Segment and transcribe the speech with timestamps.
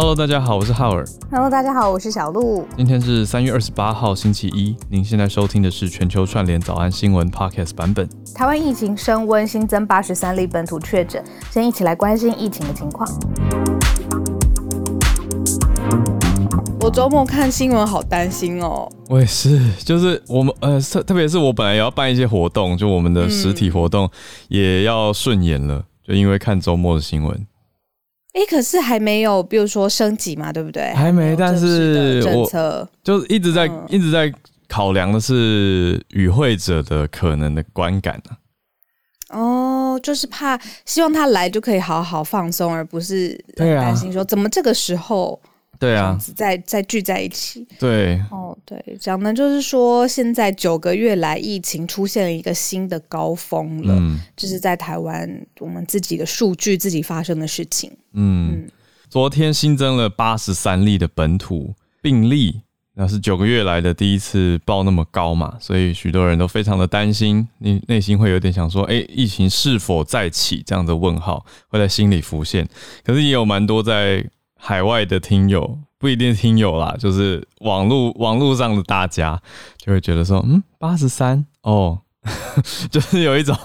[0.00, 1.04] Hello，大家好，我是浩尔。
[1.30, 2.66] Hello，大家好，我是小鹿。
[2.74, 4.74] 今天是三月二十八号，星期一。
[4.88, 8.08] 您现在收听的是全球串联早安新闻 Podcast 版本。
[8.34, 11.22] 台湾疫情升温，新增八十三例本土确诊。
[11.50, 13.06] 先一起来关心疫情的情况。
[16.80, 18.90] 我周末看新闻，好担心哦。
[19.10, 24.08] 我也是，就是我们呃，特特别是我本来也要办一些活动，就我们的实体活动
[24.48, 27.46] 也要顺延了，嗯、就因为看周末的新闻。
[28.32, 30.92] 哎、欸，可是还没有，比如说升级嘛，对不对？
[30.94, 34.32] 还没，但是政策就一直在、嗯、一直在
[34.68, 38.36] 考量的是与会者的可能的观感呢、
[39.28, 39.38] 啊。
[39.38, 45.40] 哦，就是怕希望他来就可以好好放松，而不是担心说怎么这个时候。
[45.80, 47.66] 对啊，再再聚在一起。
[47.78, 55.26] 对，哦，对，讲的就是说，现在九个月来疫情出现了一个新的高峰了，嗯，就是在台湾
[55.58, 57.90] 我们自己的数据自己发生的事情。
[58.12, 58.70] 嗯，嗯，
[59.08, 62.60] 昨天新增了八十三例的本土病例，
[62.94, 72.68] 那是九个月来的第一次报那么高嘛，所以许多人都非常的担心，你内心会有点想说，哎，疫情是否再起这样的问号会在心里浮现。
[73.02, 74.22] 可是也有蛮多在。
[74.62, 79.40] 海外的听友不一定听友啦，就是网络网络上的大家
[79.78, 81.98] 就会觉得说，嗯，八十三哦，
[82.90, 83.56] 就是有一种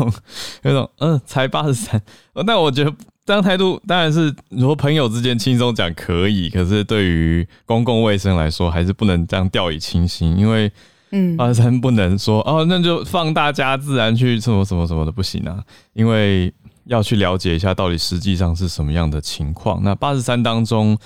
[0.63, 2.01] 有一种嗯，才八十三。
[2.47, 2.93] 但我觉得
[3.25, 10.71] 这样态度当然是如果朋友之间轻松讲可以，可是对于公共卫生来说，还是不能这样掉以轻心，因为
[11.11, 16.53] 嗯，八十三不能说哦，那就放大家自然去什么什么什么的不行啊，因为。
[16.85, 19.81] 要去了解一下到底实际上是什么样的情况。
[19.83, 20.97] 那八十三当中，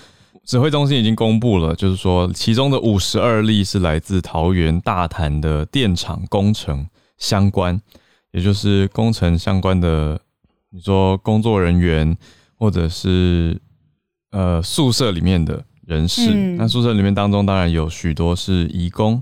[0.45, 7.79] 指挥中心已经公布了，就是说其中的五十二例是来自桃园大潭的电厂工程相关，
[8.31, 10.19] 也就是工程相关的，
[10.71, 12.17] 你说工作人员
[12.55, 13.59] 或者是
[14.31, 16.29] 呃宿舍里面的人士。
[16.33, 19.21] 嗯、那宿舍里面当中当然有许多是移工。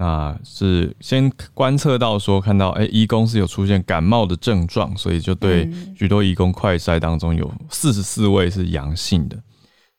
[0.00, 9.36] 那是先观测到说看到，哎、欸，移工是有出现感冒的症状，所以就对许多义工快筛当中有四十四位是阳性的。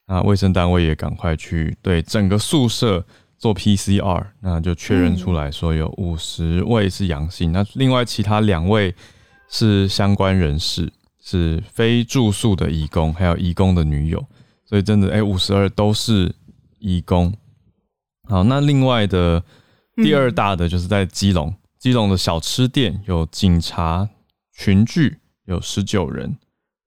[0.07, 3.05] 那卫生单位也赶快去对整个宿舍
[3.37, 7.51] 做 PCR，那就确认出来说有五十位是阳性。
[7.51, 8.95] 那另外其他两位
[9.49, 10.89] 是相关人士，
[11.21, 14.25] 是非住宿的义工，还有义工的女友。
[14.65, 16.33] 所以真的，哎，五十二都是
[16.79, 17.33] 义工。
[18.29, 19.43] 好，那另外的。
[20.03, 24.07] 第二大的就是在基隆，基隆的小吃店有警察
[24.53, 26.37] 群聚，有十九人，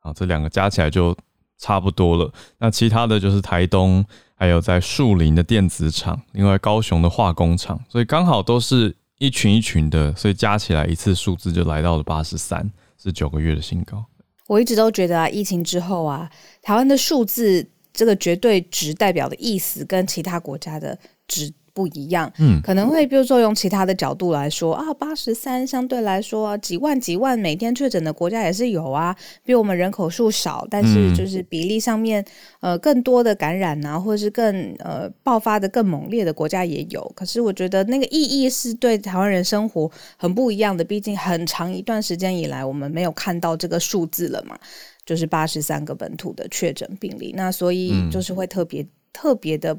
[0.00, 1.16] 啊，这两个加起来就
[1.58, 2.32] 差不多了。
[2.58, 12.70] 那其他的就是台东，还有在树林的电子厂，另外高雄的化工厂，所以刚好都是一群一群的，所以加起来一次数字就来到了八十三，
[13.02, 14.04] 是九个月的新高。
[14.48, 16.30] 我一直都觉得啊，疫情之后啊，
[16.60, 21.52] 台湾的数字这个绝对值代表的意思跟其他国家的值。
[21.74, 32.24] 不一样，嗯，可能会比如说用其他的角度来说啊，八十三相对来说几万几万每天确诊的国家也是有啊，比我们人口数少，但是就是比例上面
[32.60, 37.00] 呃更多的感染啊，或者是更呃爆发的更猛烈的国家也有。
[37.16, 44.58] 可是我觉得那个意义是对台湾人生活很不一样的，毕竟很长一段时间以来我们没有看到这个数字了嘛，
[45.06, 49.78] 就是八十三个本土的确诊病例，那所以就是会特别、嗯、特别的。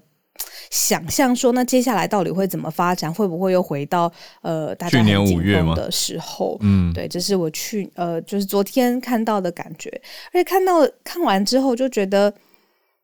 [0.69, 3.13] 想象说，那接下来到底会怎么发展？
[3.13, 4.11] 会不会又回到
[4.41, 6.57] 呃，大家年五月的时候？
[6.61, 9.89] 嗯，对，这是我去呃，就是昨天看到的感觉。
[10.31, 12.33] 而且看到看完之后，就觉得，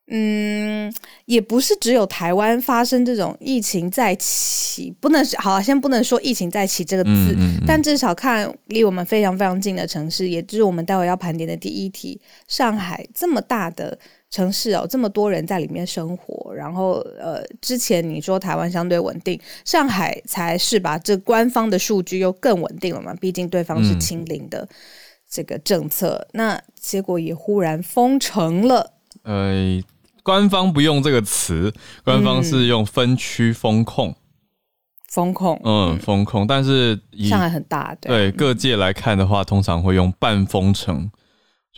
[0.07, 0.91] 嗯，
[1.25, 13.97] 也不是只有台湾发生这种疫情再起，不能好，先不能说疫情再起这个字，嗯嗯嗯，但至少看离我们非常非常近的城市，也就是我们待会要盘点的第一题，上海这么大的。
[14.31, 20.99] 城市哦，这么多人在里面生活，然后呃，之前你说台湾相对稳定，上海才是吧？
[20.99, 23.11] 这官方的数据又更稳定了嘛？
[23.15, 24.67] 毕竟对方是清零的
[25.27, 28.93] 这个政策，嗯、那结果也忽然封城了。
[29.23, 29.81] 呃，
[30.21, 31.73] 官方不用这个词，
[32.03, 34.15] 官方是用分区封控，
[35.07, 36.45] 封控，嗯，封控。
[36.45, 41.09] 但是以上海很大，对，对各界来看的话，通常会用半封城。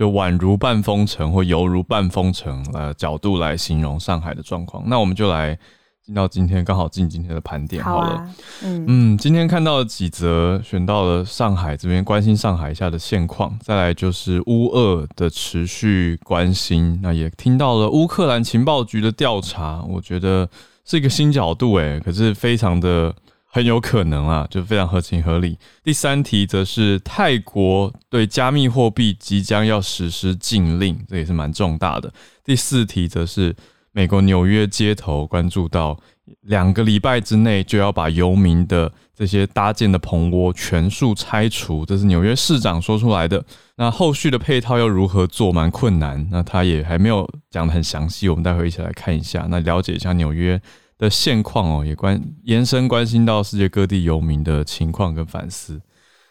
[0.01, 5.55] 就宛如半封城或犹如半封城呃角度来形容上海的状况，那我们就来
[6.03, 8.07] 进到今天，刚好进今天的盘点好了。
[8.07, 20.49] 好啊、嗯嗯，今天看到了几则，选到了上海这边关心上海一下的现况，再来就是乌俄的持续关心，那也听到了乌克兰情报局的调查，我觉得
[20.83, 23.13] 是一个新角度诶，可是非常的。
[23.53, 25.57] 很有可能啊，就非常合情合理。
[25.83, 32.11] 第三题则是泰国对加密货币即将要实施禁令，这也是蛮重大的。
[32.45, 33.53] 第四题则是
[33.91, 35.99] 美国纽约街头关注到，
[36.43, 43.43] 两个礼拜之内就要把游民的这些搭建的棚窝全数拆除，这是纽约市长说出来的。
[43.75, 46.25] 那后续的配套又如何做，蛮困难。
[46.31, 50.61] 那他也还没有讲得很详细，我们待会一起来看一下，那了解一下纽约
[51.01, 55.81] 的现况哦，也关延伸关心到世界各地游民的情况跟反思。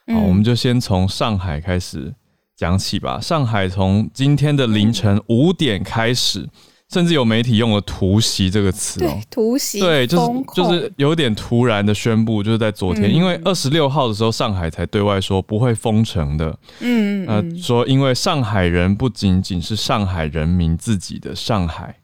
[0.07, 2.15] 好，我们就先从上海开始
[2.57, 3.21] 讲起吧。
[3.21, 6.49] 上海从今天的凌晨五点开始。
[6.93, 10.27] 甚至有媒体用了“突袭”这个词哦、喔，突袭，对，就是
[10.57, 21.95] 就是有点突然的宣布，就是在昨天，嗯、因为二十六号的时候，上海才对外说不会封城的，嗯，呃，说因为上海人不仅仅是上海人民自己的上海，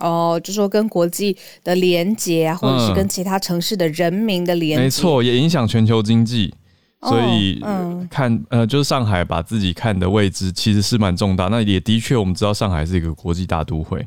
[0.00, 6.54] 哦，就说跟国际的连接啊，或者是跟其他城市的人民的连结，没错，也影响全球经济。
[7.02, 7.62] 所以
[8.10, 11.46] 看呃，就是上海把自己看的位置其实是蛮重大。
[11.48, 14.04] 那也的确，我们知道上海是一个国际大都会。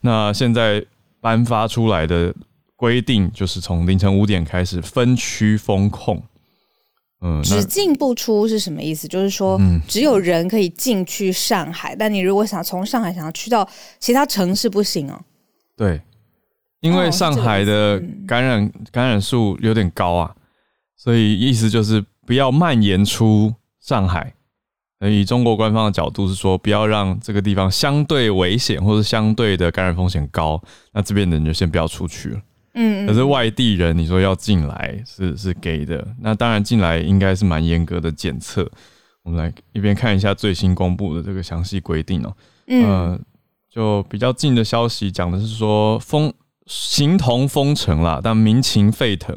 [0.00, 0.84] 那现在
[1.20, 2.34] 颁发出来的
[2.74, 6.22] 规定，就是从凌晨五点开始分区封控。
[7.26, 9.08] 嗯，只进不出是什么意思？
[9.08, 13.68] 就是说，只有人可以进去上海，但你如果想从上海想要去到
[13.98, 15.20] 其他城市，不行哦。
[15.76, 16.00] 对，
[16.80, 20.34] 因为上海的感染感染数有点高啊，
[20.96, 22.04] 所以意思就是。
[22.26, 24.34] 不要蔓延出上海。
[25.02, 30.60] 以中国官方的角度是说，不要让这个地方相对危险或者相对的感染风险高。
[30.92, 32.40] 那这边的人就先不要出去了。
[32.76, 36.06] 嗯，可是外地人，你说要进来是是给的。
[36.20, 38.70] 那当然进来应该是蛮严格的检测。
[39.22, 42.36] 我们来一边看一下最新公布的这个详细规定哦。
[42.68, 43.20] 嗯，
[43.68, 46.32] 就比较近的消息讲的是说封
[46.66, 49.34] 形同封城啦，但民情沸腾。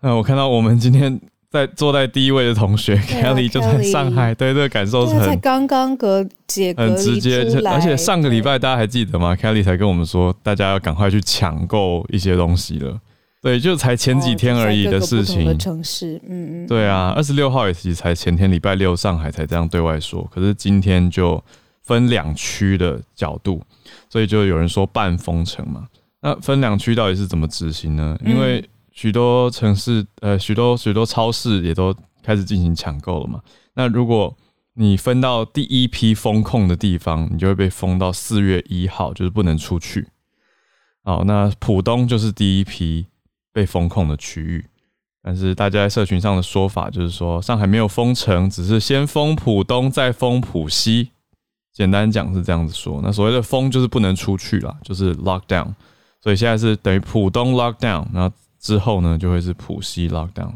[0.00, 1.20] 那我看到我们今天。
[1.50, 13.00] 在坐在第一位的同学 Kelly 就在上海，对这个感受是很刚刚隔解隔直接，而且上个礼拜大家还记得吗？Kelly 才跟我们说，大家要赶快去抢购一些东西了。
[13.42, 15.44] 对，就才前几天而已的事情。
[15.46, 21.42] 的城市，嗯嗯，对啊，二十六号也是才前天礼拜六上海才这样对外说，可是今天就
[21.82, 23.60] 分两区的角度，
[24.08, 25.88] 所以就有人说半封城嘛。
[26.20, 28.16] 那分两区到底是怎么执行呢？
[28.24, 33.40] 因为许多城市，呃，许多许多超市也都开始进行抢购了嘛。
[33.74, 34.36] 那如果
[34.74, 40.08] 你分到第一批封控的地方，你就会被封到四月一号，就是不能出去。
[41.02, 43.06] 好，那浦东就是第一批
[43.52, 44.64] 被封控的区域。
[45.22, 51.10] 但是大家在社群上的说法就是说，上海没有封城，只是先封浦东，再封浦西。
[51.72, 53.00] 简单讲是这样子说。
[53.02, 55.74] 那所谓的封就是不能出去了，就是 lockdown。
[56.20, 58.34] 所以现在是等于浦东 lockdown，然后。
[58.60, 60.52] 之后呢，就会是浦西 lockdown，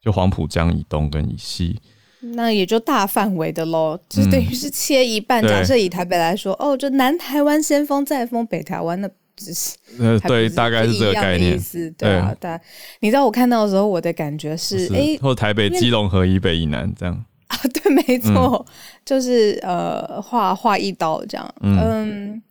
[0.00, 1.80] 就黄浦江以东跟以西，
[2.20, 5.44] 那也就大范围的喽，就等于是切一半。
[5.44, 11.60] 嗯、假设以台北来说，哦，就南台湾先封，再封北台湾，那只是呃，对，大概是这个概念。
[11.98, 12.60] 对啊，大
[13.00, 18.72] 你知道我看到的时候，我的感觉是，哎、欸，或台北基隆河以北以南这样 啊，对，没错，嗯、
[19.04, 22.42] 就是呃，划划一刀这样，嗯，嗯，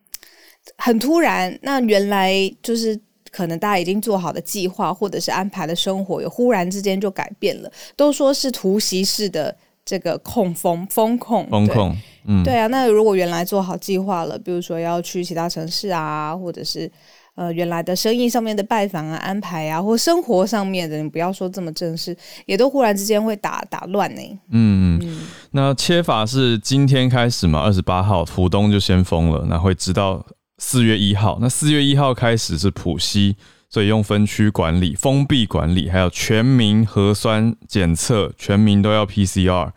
[0.77, 1.57] 很突然。
[1.61, 2.99] 那原来就是。
[3.37, 7.71] 可能大家已经做好的计划或者是安排的生活，有忽然之间就改变了。
[7.95, 9.55] 都说是突袭式的
[9.85, 11.95] 这个控封封控，封控，
[12.25, 12.65] 嗯，对啊。
[12.65, 16.91] 那如果原来做好计划了，比如说要去其他城市啊，或者是
[17.35, 22.17] 呃原来的生意上面的拜访啊、安排啊，或生活上面的，你不要说这么正式，
[22.47, 24.39] 也都忽然之间会打打乱呢、欸。
[24.49, 25.19] 嗯嗯。
[25.51, 27.61] 那切法是今天开始嘛？
[27.61, 30.25] 二十八号浦东就先封了，那会知道。
[30.57, 33.35] 四月一号，那四月一号开始是浦西，
[33.69, 39.71] 所以用分区管理、封闭管理，还有全民核酸检测，全民都要 PCR。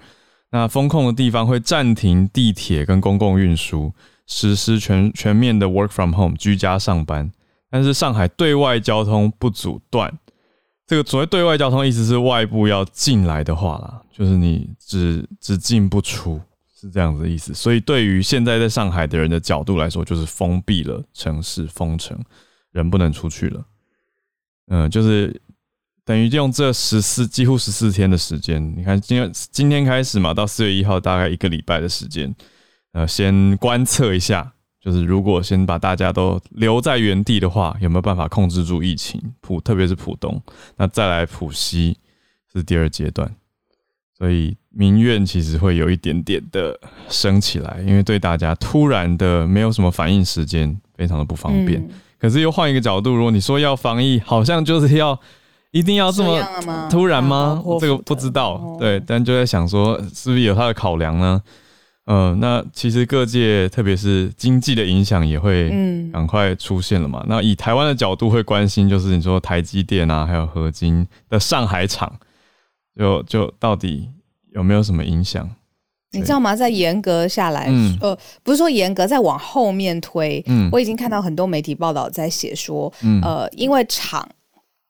[0.53, 3.93] 那封控的地方会暂停地铁跟公共运输，
[4.27, 7.31] 实施全全面的 work from home 居家上班。
[7.71, 10.19] 但是上海对外交通不阻断，
[10.87, 16.41] 这个所谓对外交通意思是外部要进来的话啦，就是你只只进不出。
[16.81, 22.19] 是这样子的意思，所以对于现在在上海的人的角度来说，就是封闭了城市，封城，
[22.73, 23.63] 人不能出去了。
[24.69, 25.39] 嗯、就是
[26.07, 32.35] 等于用这十四几乎十四天的时间，你看今天今天开始嘛，到四月一号大概一个礼拜的时间，
[32.93, 39.21] 呃，先观测一下，就是如果先把大家都留在原地的话，有没有办法控制住疫情？
[39.43, 40.43] 浦特别是浦东，
[40.77, 41.99] 那再来浦西
[42.51, 43.37] 是第二阶段。
[44.17, 51.81] 所以民怨其实会有一点点的升起来，因为对大家突然的没有什么反应时间，非常的不方便。
[51.81, 55.19] 嗯、可是又换一个角度，如果你说要防疫，好像就是要
[55.73, 57.63] 一定要这么突然吗？
[57.81, 58.77] 这个不知道。
[58.79, 61.43] 对，但就在想说，是不是有他的考量呢？
[62.07, 65.71] 嗯，那其实各界特别是经济的影响也会
[66.13, 67.21] 赶快出现了嘛。
[67.23, 72.13] 嗯、那以台湾的角度会关心，就是你说台积电啊，还有合金的上海厂，
[72.97, 74.09] 就就到底
[74.53, 75.49] 有没有什么影响？
[76.13, 76.57] 你知道吗？
[76.57, 84.29] 在严格下来，嗯、呃，不是说严格，再往后面推，嗯，我已经看到很多媒体报道在写说，嗯、呃，因为厂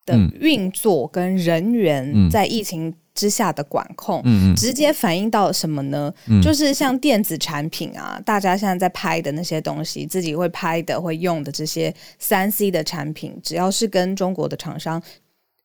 [0.06, 6.10] 的运作跟人员在疫情之下的管控，嗯，直接反映到什么呢？
[6.26, 15.02] 嗯、就是像电子产品啊，大家现在在拍的那些东西，自己会拍的、会用的这些三 C 的产品，只要是跟中国的厂商，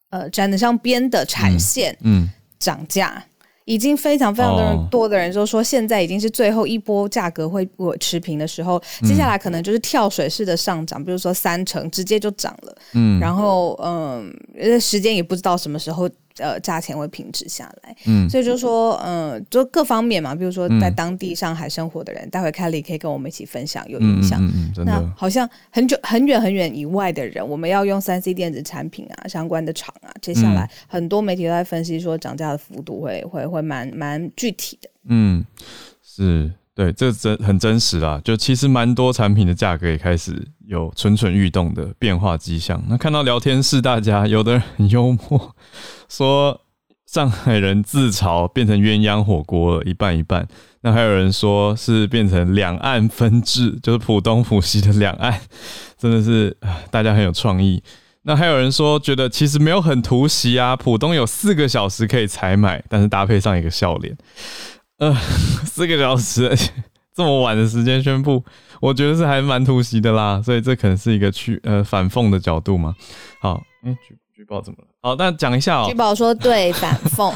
[0.09, 3.23] 呃，沾得上边的产线，嗯，涨价。
[3.65, 14.34] 已经非常非常多人多的人就说，现在已经是最后一波价格会我持平的时候，接下来可能就是跳水式的上涨，比如说三成直接就涨了，嗯，然后嗯，
[14.79, 16.10] 时间也不知道什么时候。
[16.38, 24.44] 呃，价钱会平止下来，嗯，所以就说，嗯、呃，就各方面嘛，比如说在当地上海生活的人，嗯、待会 Kelly 可以跟我们一起分享有影响。
[24.44, 24.92] 嗯，嗯，嗯，真的。
[24.92, 34.89] 那好像很久很远很远以外的人，我们要用三 C 电子产品啊，相关的厂啊，接下来很多媒体都在分析说，涨价的幅度会会会蛮蛮具体的。
[35.08, 35.46] 嗯，
[36.04, 36.51] 是。
[36.75, 38.20] 对，这真很真实啦。
[38.22, 42.84] 就其实蛮多产品的价格也开始有蠢蠢欲动的变化迹象。
[42.89, 45.55] 那看到聊天室，大家有的人很幽默，
[46.10, 46.60] 说
[47.05, 50.46] 上海人自嘲变成鸳鸯火锅了，一半一半。
[50.82, 55.39] 那还有人说是变成两岸分治，就是浦东浦西的两岸，
[55.98, 56.58] 真的是
[56.91, 57.82] 大家很有创意。
[58.24, 64.17] 那还有人说觉得其实没有很突袭啊，浦东有四个小时可以采买，但是搭配上一个笑脸。
[64.97, 65.13] 呃，
[65.65, 66.55] 四个小时，
[67.13, 68.43] 这么晚的时间宣布，
[68.79, 72.95] 我觉得是还蛮突袭的啦，所以这可能是一个去呃反讽的角度嘛。
[73.41, 74.87] 好，哎、欸，举举报怎么了？
[75.01, 75.89] 好，那讲一下哦、喔。
[75.89, 77.33] 举报说对反讽。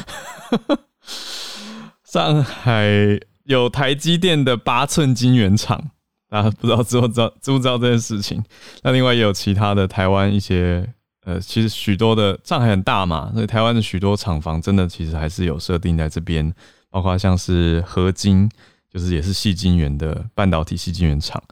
[2.02, 5.90] 上海有台积电的八寸晶圆厂，
[6.28, 8.42] 大家不知道知不知道知不知道这件事情？
[8.82, 10.88] 那另外也有其他的台湾一些
[11.24, 16.52] 呃，其实许多的上海很大嘛，所以台湾的许多厂房真的其实还是有设定在这边。
[16.90, 18.50] 包括像是合金，
[18.92, 21.42] 就是也是细晶圆的半导体细晶圆厂，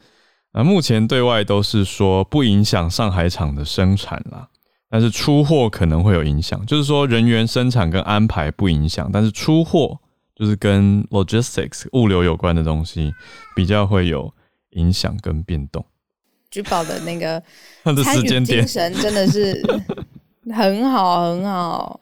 [0.52, 4.48] 那目前对外都是说不影响上海厂的生产啦，
[4.90, 10.00] 但是出货可能会有影响，就是说人员生产跟安排不影响，但是出货
[10.34, 13.14] 就是跟 logistics 物流有关的东西
[13.54, 14.34] 比较会有
[14.70, 15.84] 影响跟变动。
[16.50, 17.40] 举报的那个
[18.02, 19.62] 参与精神真的是。
[20.54, 22.00] 很好，很好，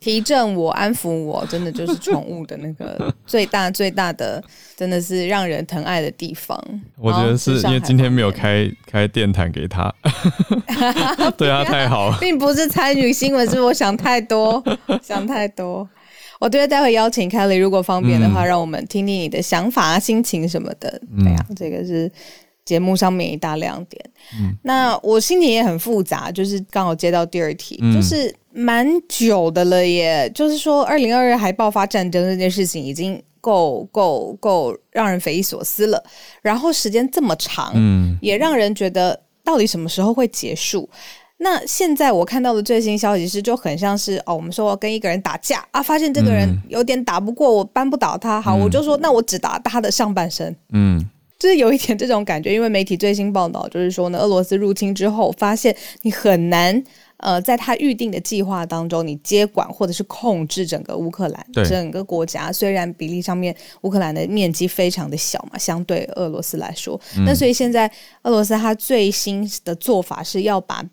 [0.00, 4.42] 提振我，安抚我，真的就是宠物的那个 最大最大的，
[4.76, 6.62] 真的是让人疼爱的地方。
[6.98, 9.92] 我觉得是因为今天没有开开电台给他，
[11.36, 14.62] 对他太好了，并不是参与新闻，是我想太多，
[15.02, 15.88] 想太多。
[16.40, 21.00] 我觉得待会邀请 Kelly，如果方便的话，嗯、让我们听听你的想法、心情什么的。
[21.22, 22.10] 对啊，这个是。
[22.64, 24.04] 节目上面一大亮点，
[24.38, 36.02] 嗯，那我心情也很复杂，就是刚好接到第二题，嗯、就是蛮久的了耶，就是说二零二二还爆发战争这件事情已经够够够让人匪夷所思了，
[36.40, 40.88] 然后时间这么长，嗯，也让人觉得到底什么时候会结束？
[41.38, 51.04] 那现在我看到的最新消息是，就很像是哦，我们说我跟一个人打架啊，发现这个人有点打不过我，扳不倒他，好，嗯、我就说那我只打他的上半身，嗯。
[51.42, 56.80] 就是有一点这种感觉，因为媒体最新报道就是说呢，俄罗斯入侵之后，发现你很难
[57.16, 62.52] 呃，在他预定的计划当中，你接管或者是控制整个乌克兰整个国家。
[62.52, 67.90] 虽然比例上面乌克兰的面积非常的小嘛，相对俄罗斯来说，那、嗯、所以现在
[68.22, 70.84] 俄罗斯他最新的做法是要把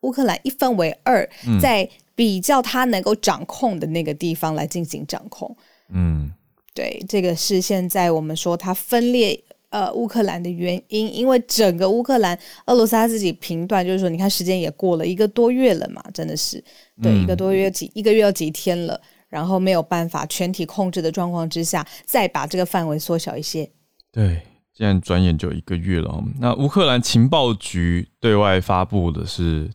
[0.00, 5.54] 乌克兰一分为二，嗯、在比较他能够掌控的那个地方来进行掌控。
[5.92, 6.30] 嗯，
[6.72, 9.38] 对，这个是现在我们说它分裂。
[9.70, 12.36] 呃，乌克兰的原因，因为整个乌克兰，
[12.66, 16.62] 俄罗斯他自己评断，就是说，你看时间也过了一个多月了嘛，真的是，
[17.00, 23.70] 对，嗯、一个多月几一个月要几天了，然后没有办法全体控制的状况之下，再把这个范围缩小一些。
[24.10, 24.42] 对，
[24.74, 26.20] 现在转眼就一个月了。
[26.40, 29.70] 那乌克兰情报局对外发布的是，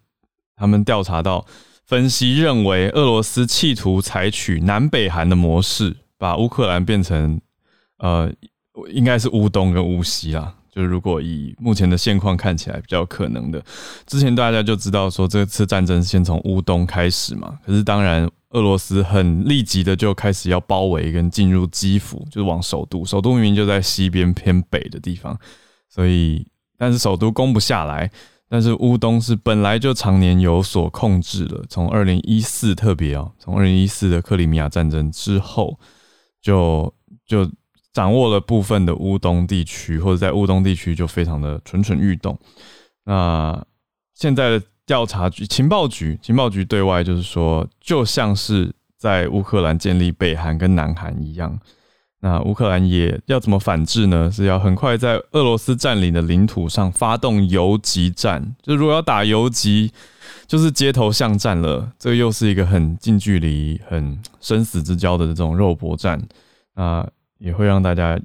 [0.58, 1.46] 他们调查到，
[1.86, 7.40] 分析认为，俄罗斯企图采取南北韩的模式，把乌克兰变成
[8.00, 8.30] 呃。
[8.91, 13.63] 应该是乌东跟乌西啦，就是如果以目前的现况看起来比较可能的。
[14.05, 25.39] 之前大家就知道说这次战争先从乌东开始嘛，可是当然俄罗斯很立即的就开始要包围跟进入基辅，就是往首都，首都明明就在西边偏北的地方，
[25.89, 26.46] 所以
[26.77, 28.12] 但是首都攻不下来，
[28.50, 35.79] 但是乌东是本来就常年有所控制了，从二零一四特别啊，从二零一四的克里米亚战争之后
[36.41, 36.94] 就
[37.25, 37.50] 就。
[37.96, 42.38] 掌握了部分的乌东地区，或者在乌东地区就非常的蠢蠢欲动。
[43.06, 43.66] 那
[44.14, 51.58] 现在的调查局、情报局、情报局对外就是说，就像是在乌克兰建立北韩跟南韩一样。
[52.20, 54.30] 那乌克兰也要怎么反制呢？
[54.30, 58.56] 是要很快在俄罗斯占领的领土上发动游击战。
[58.62, 59.90] 就如果要打游击，
[60.48, 61.90] 就是街头巷战了。
[61.98, 66.22] 这个又是一个很近距离、很生死之交的这种肉搏战。
[66.74, 68.20] 那也会让大家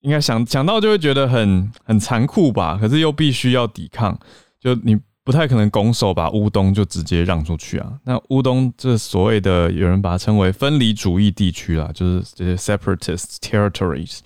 [0.00, 2.78] 应该想想到就会觉得很很残酷吧。
[2.80, 4.18] 可是又必须要抵抗。
[4.60, 4.98] 就你。
[5.24, 7.92] 不太可能拱手把乌东就直接让出去啊！
[8.02, 14.18] 那乌东这所谓的有人把它称为分离主义地区啦，就是这些 separatist territories。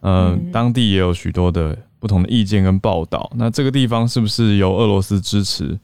[0.00, 3.32] 呃，嗯，当地也有许多的不同的意见跟报道。
[3.34, 5.80] 那这个地方是不是由俄罗斯支持？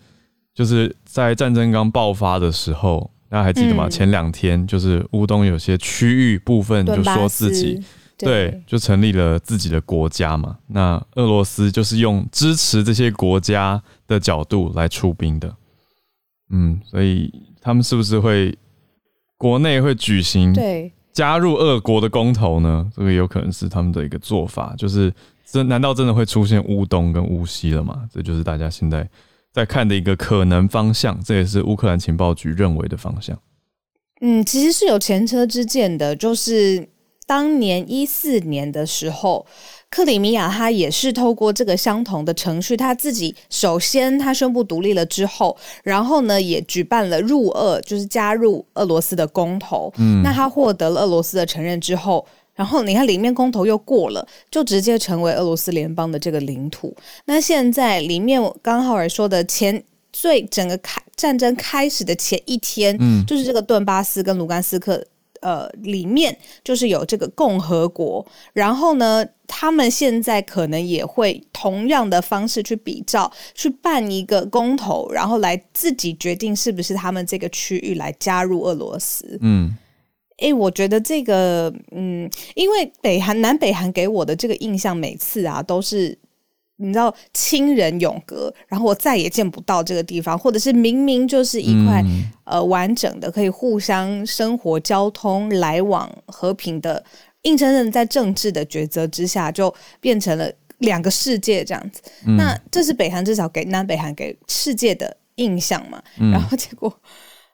[0.54, 3.86] 就是在战争刚爆发的时候，大家还记得吗？
[3.86, 7.82] 嗯，前两天就是乌东有些区域部分就说自己。
[8.18, 10.56] 对，对，就成立了自己的国家嘛。
[10.68, 15.54] 那俄罗斯就是用支持这些国家的角度来出兵的。
[16.48, 17.30] 嗯，所以
[17.60, 18.56] 他们是不是会
[19.36, 22.90] 国内会举行对加入俄国的公投呢？
[22.96, 24.74] 这个有可能是他们的一个做法。
[24.78, 25.12] 就是
[25.44, 28.08] 这难道真的会出现乌东跟乌西了吗？
[28.10, 29.06] 这就是大家现在
[29.56, 31.18] 在看的一个可能方向。
[31.24, 33.36] 这也是乌克兰情报局认为的方向。
[34.20, 36.90] 嗯，其实是有前车之鉴的，就是。
[37.28, 39.44] 当年一四年的时候，
[39.90, 49.92] 克里米亚他也是透过这个相同的程序，他自己首先他宣布独立了之后，然后呢也举办了入俄，就是加入俄罗斯的公投。
[49.98, 52.24] 嗯，那他获得了俄罗斯的承认之后，
[52.56, 56.92] 然后你看里面公投又过了，就直接成为俄罗斯联邦的这个领土。
[57.26, 65.06] 那现在里面刚好尔说的前最整个开战争开始的前一天，嗯，就是这个顿巴斯跟卢甘斯克。
[65.42, 79.38] 呃，里面就是有这个共和国，然后呢，他们现在可能也会同样的方式去比照，去办一个公投，然后来自己决定是不是他们这个区域来加入俄罗斯。
[79.42, 79.76] 嗯，
[80.38, 86.18] 诶，我觉得这个，嗯，因为北韩、南北韩给我的这个印象，每次啊都是。
[86.78, 97.02] 你知道亲人永隔，然后我再也见不到这个地方，或者是明明就是一块、嗯、呃完整的，可以互相生活、交通来往、和平的，
[97.44, 102.02] 硬生生在政治的抉择之下，就变成了两个世界这样子。
[102.26, 106.02] 嗯、那这是北韩至少给南北韩给世界的印象嘛？
[106.20, 106.94] 嗯、然后结果，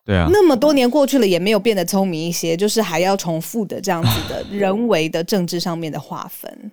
[0.04, 6.72] 对啊，那么多年过去了，也没有变得聪明一些，就是还要重复的这样子的人为的政治上面的划分。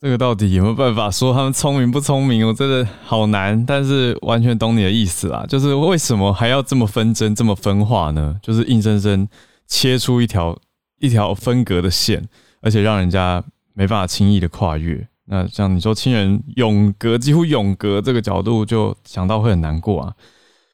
[0.00, 2.46] 这个到底有没有办法说他们聪明不聪明？
[2.46, 5.44] 我真的好难，但是完全懂你的意思啦。
[5.48, 8.38] 就是为什么还要这么纷争、这么分化呢？
[8.40, 9.28] 就是硬生生
[9.66, 10.56] 切出一条
[11.00, 12.28] 一条分隔的线，
[12.60, 13.42] 而且让人家
[13.74, 15.04] 没办法轻易的跨越。
[15.24, 20.14] 那像你说亲人永隔，几乎永隔这个角度，就想到会很难过啊。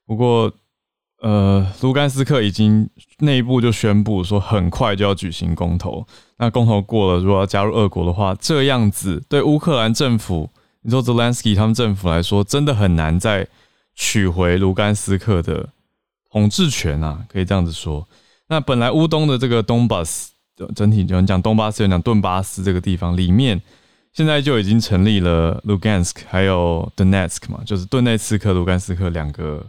[0.06, 0.52] 不过。
[1.24, 2.86] 呃，卢甘斯克已经
[3.20, 6.06] 内部就宣布说，很快就要举行公投。
[6.36, 10.50] 那公投过了，如果要加入俄国的话，这样子对乌克兰政府，
[10.82, 13.48] 你说泽连斯基他们政府来说，真的很难再
[13.94, 15.70] 取回卢甘斯克的
[16.30, 18.06] 统治权啊，可以这样子说。
[18.48, 20.30] 那本来乌东的这个东巴斯，
[20.76, 23.62] 整体有人讲东巴斯，有人讲顿巴斯这个地方里面，
[24.12, 29.64] 现在就已经成立了卢甘斯克还有顿涅茨克嘛，就是顿内茨克、卢甘斯克两个。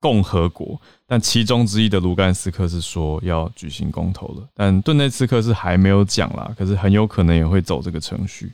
[0.00, 8.52] 共和国，但其中之一的卢甘斯克是说要举行公投了，但顿内茨克是还没有讲啦，可是很有可能也会走这个程序，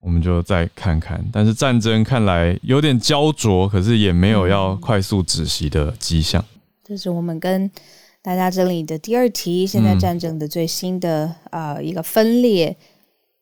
[0.00, 1.24] 我们就再看看。
[1.32, 6.44] 但是战争看来有点焦灼，可是也没有要快速止息的迹象。
[6.84, 7.70] 这是我们跟
[8.22, 12.76] 大家整理的第二题，现在战争的最新的呃一个分裂。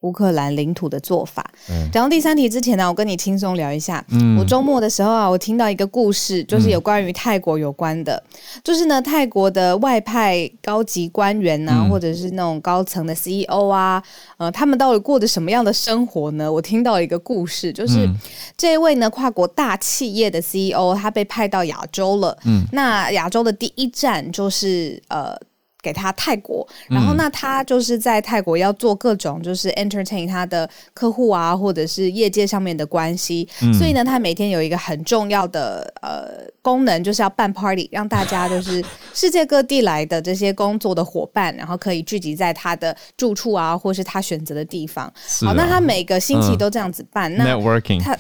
[0.03, 1.45] 乌克兰领土的做法。
[1.69, 4.05] 嗯讲到第三题之前呢，我跟你轻松聊一下。
[4.11, 8.23] 嗯，我周末的时候啊，我听到一个故事，就是有关于泰国有关的。
[8.62, 14.03] 就是呢，泰国的外派高级官员呐，或者是那种高层的 CEO 啊，
[14.38, 16.53] 呃，他们到底过着什么样的生活呢？
[16.53, 18.09] 我听到一个故事，就是
[18.57, 22.37] 这一位呢，跨国大企业的 CEO，他被派到亚洲了。
[22.45, 25.37] 嗯，那亚洲的第一站就是呃。
[25.83, 45.07] 给他泰国，然后那他就是在泰国要做各种就是 entertain 他的客户啊，或者是业界上面的关系，嗯、所以呢，他每天有一个很重要的呃功能，就是要办 party，让大家就是 世界各地来的这些工作的伙伴，然后可以聚集在他的住处啊，或是他选择的地方。
[45.07, 45.12] 啊、
[45.47, 48.16] 好，那他每个星期都这样子办，嗯、那 networking 他。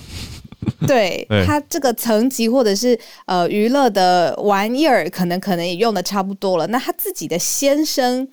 [0.86, 6.66] 对，对他这个层级或者是呃娱乐的玩意儿，可能可能也用的差不多了。
[6.68, 8.26] 那他自己的先生，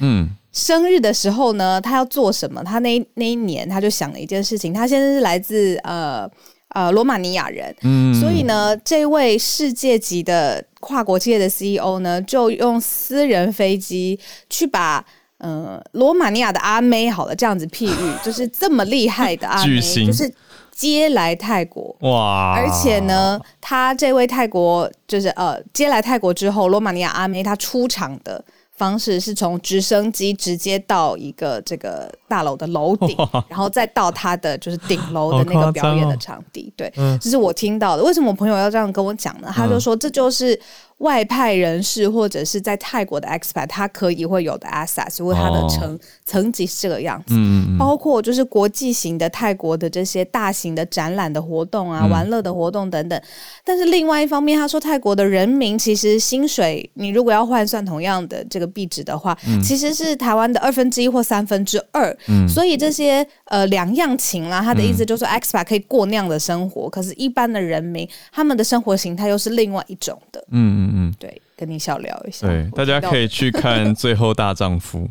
[0.00, 2.62] 嗯，生日的时候呢，他要做什么？
[2.62, 4.72] 他那那一年他就想了一件事情。
[4.72, 6.28] 他先生是来自呃
[6.70, 15.04] 呃罗马尼亚人，嗯，所以呢，这位世界级的跨国企业的 CEO 呢，就用私人飞机去把
[15.38, 20.32] 呃罗马尼亚的阿妹，好了，这样子譬喻，就是这么厉害的阿妹， 就是。
[20.78, 22.54] 接来泰国哇！
[22.54, 28.44] 而且呢，他这位泰国就是呃，接来泰国之后，罗马尼亚阿妹她出场的
[28.76, 33.16] 方式是从直升机直接到一个这个大楼的楼顶，
[33.48, 36.68] 然后再到他的就是顶楼的那个表演的场地。
[36.68, 38.04] 哦、对，嗯、这是我听到的。
[38.04, 39.50] 为什么我朋友要这样跟我讲呢？
[39.52, 40.56] 他就说这就是。
[40.98, 47.34] 外派人士或者是在泰国的 expat，他可以会有的 assets，因为他的层、哦、层级是这个样子。
[47.78, 53.20] 包括就是国际型的泰国的这些大型的展览的活动啊，嗯、玩乐的活动等等。
[53.64, 62.12] 但是另外一方面，他说泰国的人民其实薪水，你如果要换算同样的这个币值的话，嗯、其实是台湾的二分之一或三分之二。
[62.26, 70.44] 嗯，所以这些呃两样情啦，他的意思就是说 expat 可以过那样的生活，嗯、可是一般的人民他们的生活形态又是另外一种的。
[70.50, 70.87] 嗯嗯。
[70.92, 72.46] 嗯，对，跟你小聊一下。
[72.46, 75.08] 对，大家可以去看《最后大丈夫》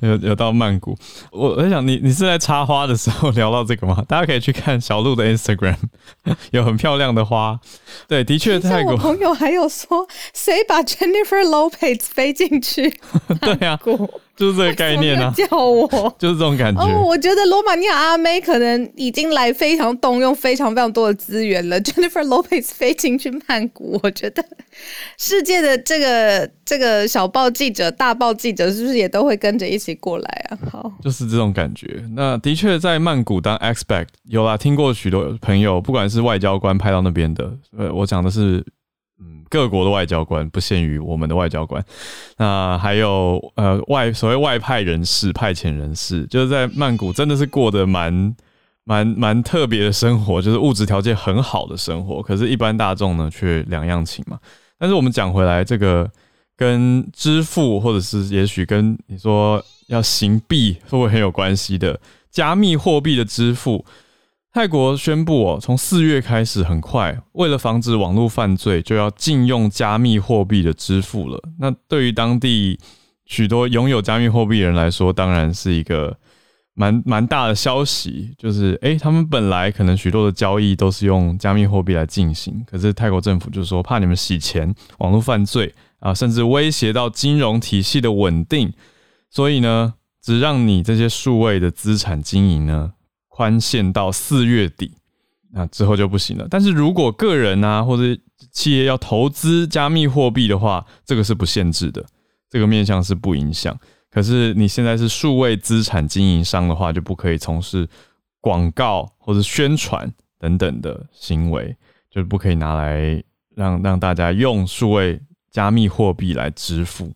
[0.00, 0.96] 有，有有到曼谷。
[1.30, 4.02] 我我在想，你你是在插花的时候聊到这个吗？
[4.08, 5.76] 大家可以去看小鹿的 Instagram，
[6.52, 7.58] 有很漂亮的花。
[8.08, 12.90] 对，的确，泰国朋友还有说，谁把 Jennifer Lopez 飞进去？
[13.40, 13.80] 对呀、啊。
[14.40, 15.86] 就是这个概念呢、啊， 叫我
[16.18, 16.80] 就是这种感觉。
[16.80, 21.78] 哦，我觉得罗马尼亚阿妹可能已经来非常动用非常非常多的资源了。
[21.82, 24.42] Jennifer Lopez 飞进去曼谷，我觉得
[25.18, 30.58] 世界的这个这个小报记者、大报记者是不是也都会跟着一起过来啊？
[30.72, 32.02] 好，就是这种感觉。
[32.16, 38.64] 那的确在曼谷当 expect 有啦，听过许多朋友，不管是外交官派到那边的，呃，我讲的是。
[39.20, 41.84] 嗯各国的外交官不限于我们的外交官，
[42.36, 48.34] 那还有呃外所谓外派人士、派遣人士，就是在曼谷真的是过得蛮
[48.84, 52.22] 蛮蛮特别的生活，就是物质条件很好的生活。
[52.22, 54.38] 可是，一般大众呢却两样情嘛。
[54.78, 56.10] 但是我们讲回来，这个
[56.56, 63.84] 跟支付或者是也许跟你说要行币会不会很有关系的加密货币的支付。
[64.52, 71.40] 泰国宣布哦，从四月开始，很快为了防止网络犯罪，就要禁用加密货币的支付了。
[71.60, 72.76] 那对于当地
[73.26, 76.16] 许多拥有加密货币的人来说，当然是一个
[76.74, 78.34] 蛮 蛮大的消息。
[78.36, 88.72] 就是诶，他们本来可能许多的交易都是用加密货币来进行，可是泰国政府就说怕你们洗钱、网络犯罪啊，甚至威胁到金融体系的稳定，
[89.30, 92.94] 所以呢，只让你这些数位的资产经营呢。
[93.40, 94.92] 宽限到四月底，
[95.52, 96.46] 那之后就不行了。
[96.50, 98.02] 但是如果个人啊或者
[98.52, 102.04] 企业要投资加密货币的话，这个是不限制的，
[102.50, 103.74] 这个面向是不影响。
[104.10, 107.88] 可是你现在是数位资产经营商的话，就不可以从事
[108.42, 111.74] 广告或者宣传等等的行为，
[112.10, 113.24] 就是不可以拿来
[113.56, 115.18] 让让大家用数位
[115.50, 117.10] 加密货币来支付，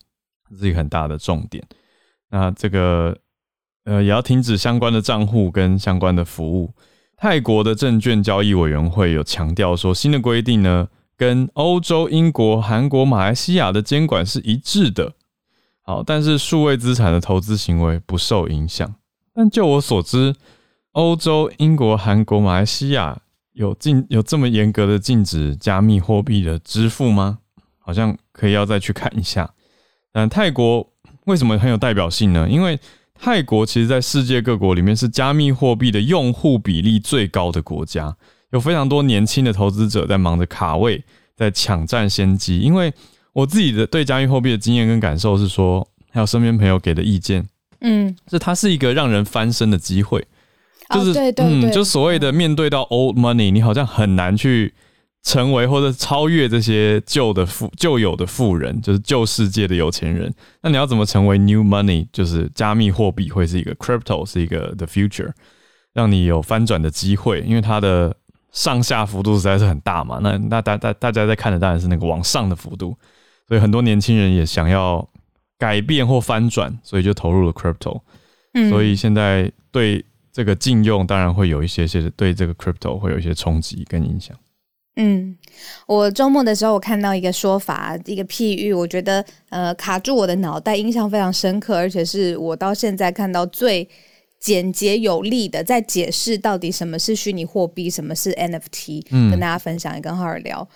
[0.49, 1.63] 这是一个很大的重点。
[2.31, 3.15] 那这个。
[3.85, 6.73] 呃，也要停止相关的账户跟相关的服务。
[7.17, 15.13] 泰国的证券交易委员会有强调说，新的规定呢，跟欧洲、英国、韩国、马来西亚的监管是一致的。
[15.83, 18.95] 好，但是数位资产的投资行为不受影响。
[19.33, 20.35] 但就我所知，
[20.93, 23.19] 欧洲、英国、韩国、马来西亚
[23.53, 27.39] 有禁有这么严格的禁止加密货币的支付吗？
[27.79, 29.51] 好像可以要再去看一下。
[30.11, 30.91] 但泰国
[31.27, 32.49] 为什么很有代表性呢？
[32.49, 32.79] 因为
[33.19, 38.17] 泰国其实，在世界各国里面是加密货币的用户比例最高的国家，
[38.51, 41.03] 有非常多年轻的投资者在忙着卡位，
[41.37, 42.59] 在抢占先机。
[42.59, 42.93] 因为
[43.33, 47.47] 我自己的对加密货币的经验跟感受是说，还有身边朋友给的意见，
[47.81, 50.27] 嗯，是它是一个让人翻身的机会，
[50.93, 54.75] 就是、哦、对对对，嗯，就所谓的面对到 old money，你好像很难去。
[55.25, 60.33] 成为或者超越这些旧的富旧有的富人，就是旧世界的有钱人。
[60.61, 62.07] 那你要怎么成为 new money？
[62.13, 65.33] 就是加密货币会是一个 crypto，是一个 the future，
[65.95, 67.41] 让你有翻转的机会。
[67.41, 68.15] 因为它的
[68.53, 70.19] 上下幅度实在是很大嘛。
[70.23, 72.95] 那那大大大家在看的当然是那个往上的幅度，
[73.49, 75.09] 所以很多年轻人也想要
[75.59, 78.03] 改变或翻转，所以就投入了 crypto。
[78.53, 84.37] 嗯，所以现在对这个禁用当然会有一些些对这个 crypto 会有一些冲击跟影响。
[84.97, 85.37] 嗯，
[85.89, 93.89] 我周末的时候我看到一个说法，一个譬喻，我觉得呃卡住我的脑袋，印象非常深刻，而且是我到现在看到最
[94.39, 100.69] 简洁有力的，在解释到底什么是虚拟货币，什么是 NFT，嗯，跟大家分享，也跟浩尔聊。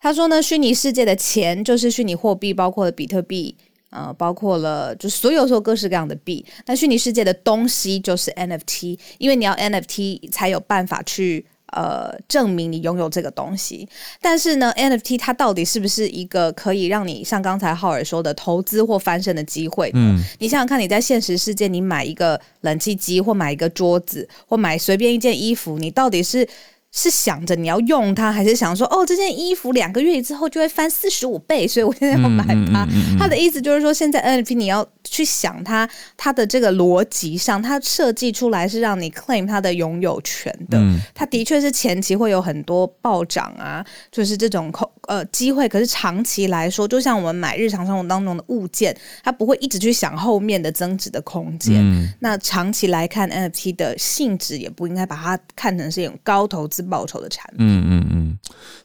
[0.00, 3.56] 他说呢，虚拟世界的钱就是虚拟货币，包括了比特币。
[3.90, 6.44] 呃，包括了就所有所有各式各样的币。
[6.66, 11.46] 那虚拟世界的东西就是 NFT，因为你要 NFT 才有办法去。
[11.74, 13.88] 呃，证明你拥有这个东西，
[14.20, 19.90] 但是呢，NFT 它到底是不是一个可以让你像刚才浩尔说的投资或翻身的机会？
[19.94, 26.48] 嗯，你想想看，你在现实世界，你买一个冷气机，或买一个桌子，或买随便一件衣服，你到底是？
[26.96, 32.54] 是想着你要用它，还是想说哦，这件衣服两个月之后就会翻四十五倍，所以我现在要买它。
[32.72, 40.78] 他、嗯嗯嗯、的意思就是说，现在 NFT 你要去想它，它的这个逻辑上，它设计出来是让你 claim 它的拥有权的。
[41.12, 44.72] 它、嗯、的确是前期会有很多暴涨啊，就是这种
[45.08, 45.68] 呃机会。
[45.68, 51.74] 可是长期来说，就像我们买日常生活当中的物件，它不会一直去想后面的增值的空间。
[51.80, 56.83] 嗯、那长期来看，NFT 的性质也不应该把它看成是一种高投资。
[56.88, 58.38] 报酬的产品，嗯嗯嗯，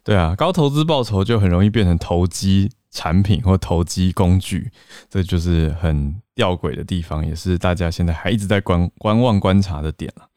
[0.03, 4.71] 对啊，高投资报酬就很容易变成投机产品或投机工具，
[5.09, 10.27] 这就是很吊诡的地方，也是大家现在还一直在观观望观察的点了。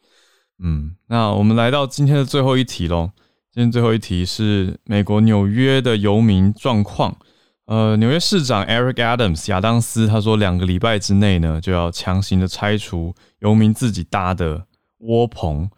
[0.62, 3.10] 嗯，那我们来到今天的最后一题喽。
[3.52, 7.14] 今天最后一题是美国纽约的游民状况。
[7.66, 14.66] 呃，纽约市长 Eric Adams 亚当斯他说，两个礼拜之内呢，就要强行的拆除游民自己搭的
[14.98, 15.70] 窝棚。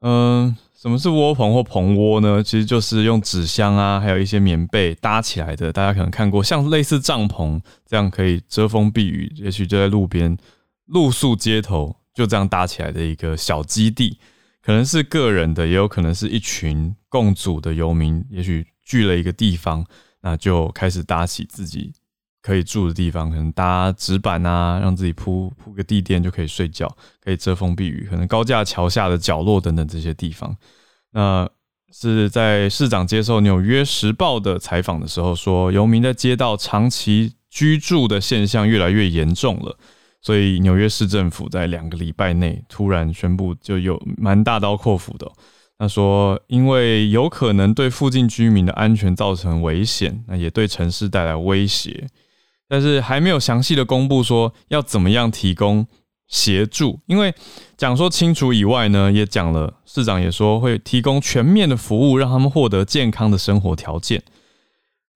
[0.00, 2.40] 嗯、什么是窝棚或棚窝呢？
[2.40, 5.72] 其实就是用纸箱啊，还有一些棉被搭起来的。
[5.72, 10.38] 大家可能看过，像类似帐篷这样可以遮风避雨，也许就在路边
[10.86, 14.20] 露宿街头，就这样搭起来的一个小基地，
[14.62, 19.84] 可能是个人的，也有可能是一群共组的游民，也许聚了一个地方，
[20.20, 21.92] 那就开始搭起自己。
[22.48, 26.88] 可以住的地方，可能搭纸板啊，让自己铺铺个地垫就可以睡觉，
[27.22, 28.06] 可以遮风避雨。
[28.08, 30.56] 可能高架桥下的角落等等这些地方，
[31.12, 31.46] 那
[31.92, 39.76] 是在市长接受《纽约时报》的采访的时候说，游民在街道长期居住的现象越来越严重了，
[40.22, 45.32] 所以纽约市政府在两个礼拜内突然宣布，就有蛮大刀阔斧的喔。
[45.78, 52.06] 他说，因为有可能对附近居民的安全造成危险，那也对城市带来威胁。
[52.68, 55.86] 但是还没有详细的公布说要怎么样提供
[56.26, 57.34] 协助，因为
[57.76, 64.22] 讲说清楚以外呢，也讲了市长也说会提供全面的服务，让他们获得健康的生活条件。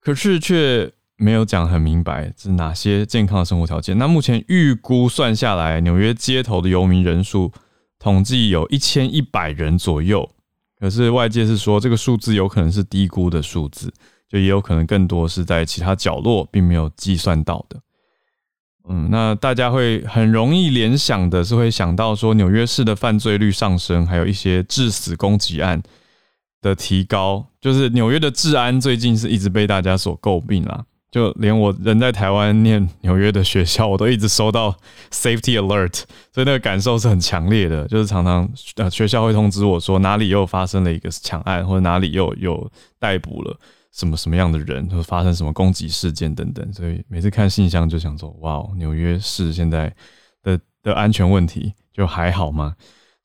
[0.01, 3.97] 可是却没有讲很明白是哪些健康的生活条件。
[3.99, 7.51] 那目前预估算下来，纽约街头的游民人数
[7.99, 10.29] 统计有一千一百人左右。
[10.79, 13.93] 可是外界是说这个数字有可能是低估的数字。
[14.33, 17.79] 就也有可能更多是在其他角落，并没有计算到的。
[18.89, 25.79] 嗯，那大家会很容易联想的是会想到说，纽约市的犯罪率上升，还有一些致死攻击案
[26.63, 27.45] 的提高。
[27.61, 30.83] 就是纽约的治安最近是一直被大家所诟病啦。
[31.11, 34.75] 就连我人在台湾念纽约的学校，我都一直收到
[35.11, 35.93] safety alert，
[36.33, 37.87] 所以那个感受是很强烈的。
[37.87, 42.67] 就是常常呃学校会通知我说哪里又发生了一个抢案，或者哪里又有
[42.97, 43.55] 逮捕了。
[43.93, 49.93] 什么什么样的人，会发生什么攻击事件等等，所以每次看信箱就想说，哇，纽约市现在
[50.41, 52.75] 的的安全问题就还好吗？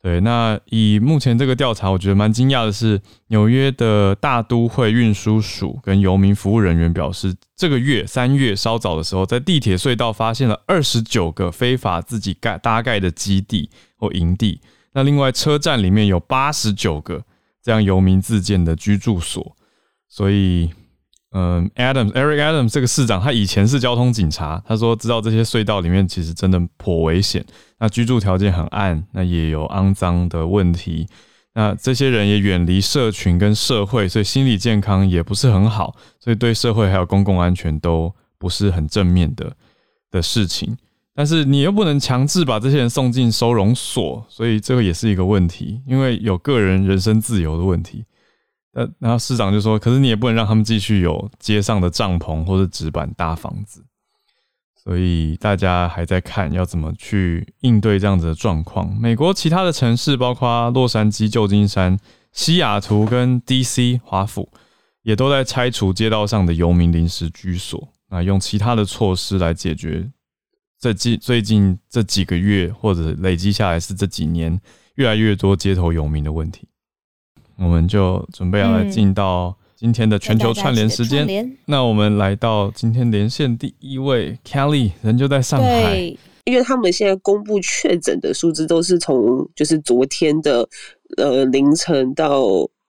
[0.01, 14.61] 对，那以目前这个调查，我觉得蛮惊讶的是，纽约的大都会运输署跟游民服务人员表示，这个月三月稍早的时候，在地铁隧道发现了二十九个非法自己盖搭盖的基地或营地，
[14.93, 17.25] 那另外车站里面有八十九个
[17.61, 19.57] 这样游民自建的居住所。
[20.09, 20.71] 所以，
[21.33, 24.63] 嗯，Adam Eric Adam 这个市长，他以前是交通警察。
[24.67, 27.45] 他说，知道这些隧道里面其实真的颇危险，
[27.79, 31.07] 那居住条件很暗，那也有肮脏的问题。
[31.55, 39.53] 那这些人也远离社群跟社会，所以心理健康也不是很好，所以对社会还有公共安全都不是很正面的
[40.11, 40.77] 的事情。
[41.15, 48.05] 但是你又不能强制把这些人送进收容所，所以这个也是一个问题，因为有个人人身自由的问题。
[48.79, 53.85] 呃，然后市长就说：“可是你也不能让他们继续有街上的帐篷或者纸板搭房子，
[54.77, 58.97] 所以大家还在看要怎么去应对这样子的状况。
[59.01, 61.99] 美国其他的城市，包括洛杉矶、旧金山、
[62.31, 64.49] 西雅图跟 DC 华府，
[65.03, 70.09] 也都在拆除街道上的游民临时居所，啊，用其他的措施来解决
[70.79, 74.61] 这近最近这几个月或者累积下来是这几年
[74.95, 76.69] 越来越多街头游民的问题。”
[77.59, 81.57] 我们就准备要来进到今天的全球串联时间。
[81.67, 86.17] 那我们来到今天连线第一位 Kelly，人就在上海。
[86.45, 90.67] 因为他们现在公布确诊的数字都是从就是昨天的
[91.19, 92.43] 呃凌晨到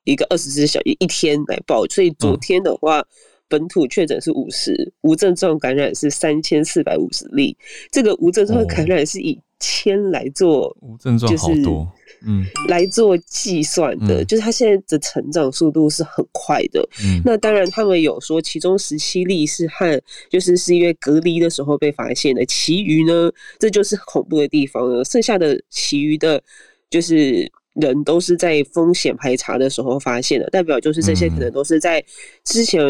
[0.06, 3.04] 一个二十四小时一天来报，所以昨天的话
[3.50, 7.58] 本土确诊是五十，无症状感染是三千四百五十例。
[7.92, 11.92] 这个无症状感染是以千来做，无症状好多，
[12.26, 16.88] 嗯，来做计算的，就是它现在的成长速度是很快的。
[17.04, 25.04] 嗯，那当然他们有说，其中十七例是和就是是因为隔离的时候被发现的，其余呢，这就是恐怖的地方了。
[25.04, 26.42] 剩下的其余的，
[26.90, 27.52] 就是。
[27.76, 32.04] 人都是在风险排查的时候发现的，代表就是这些可能都是在
[32.44, 32.82] 之前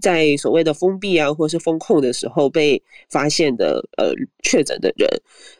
[0.00, 2.80] 在所谓的封闭啊，或是封控的时候被
[3.10, 4.12] 发现的呃
[4.44, 5.08] 确诊的人。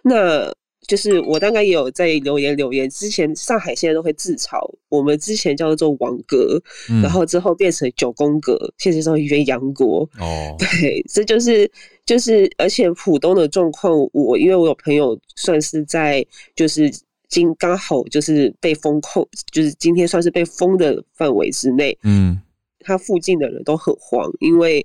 [0.04, 0.54] 那
[0.90, 6.60] 就是我大概也有在留言留言，之前上海现在都会自嘲，我们之前叫做网格，
[7.00, 10.00] 然后之后变成九宫格，现在叫鸳鸯国。
[10.18, 11.70] 哦，对，这就是
[12.04, 16.26] 就是，而且浦东的状况，我因为我有朋友算是在
[16.56, 16.92] 就是。
[17.30, 21.96] 今刚好就是被封控，就是今天算是被封的范围之内。
[22.02, 22.36] 嗯，
[22.80, 24.84] 他附近的人都很慌，因为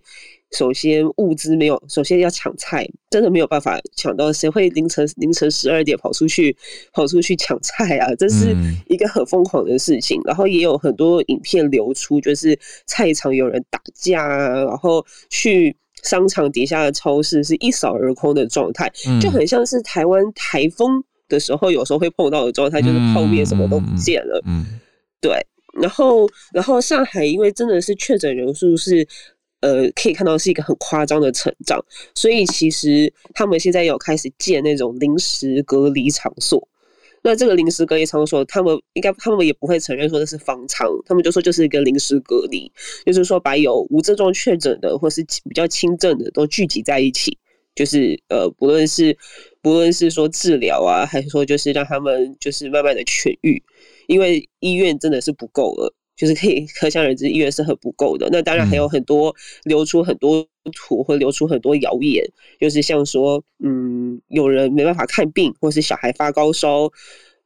[0.55, 4.31] 首先物资没有，首先要抢菜，真的没有办法抢到。
[4.31, 6.55] 谁会凌晨凌晨十二点跑出去
[6.93, 8.13] 跑出去抢菜啊？
[8.15, 8.55] 这是
[8.87, 10.21] 一个很疯狂的事情。
[10.25, 18.91] 然后也有很多影片流出，就是菜场有人打架啊，然后去商场底下的超市是一扫而空的状态，
[19.21, 21.03] 就很像是台湾台风。
[21.27, 24.39] 的时候，有时候会碰到的状态就是泡面什么都不见了。
[24.45, 24.63] 嗯，
[25.19, 25.35] 对。
[25.81, 29.05] 然后，然后上海因为真的是确诊人数是，
[29.61, 36.67] 呃，可以看到是一个很夸张的成长，所以其实他们现在有开始建那种临时隔离场所。
[37.23, 42.71] 那这个临时隔离场所，他们应该他们也不会承认说这是方舱，他们就说就是一个临时隔离，
[43.05, 47.37] 就是说把有无症状确诊的或是比较轻症的都聚集在一起。
[47.73, 49.17] 就是呃，不论是
[49.61, 53.61] 不论是说治疗啊，还是说就是让他们就是慢慢的痊愈，
[54.07, 58.29] 因为医院真的是不够了，就是可以可想而知，医院是很不够的。
[58.31, 62.23] 那当然还有很多流出很多图，或流出很多谣言，
[62.59, 66.89] 就是像说，嗯，有人没办法看病，或是小孩发高烧。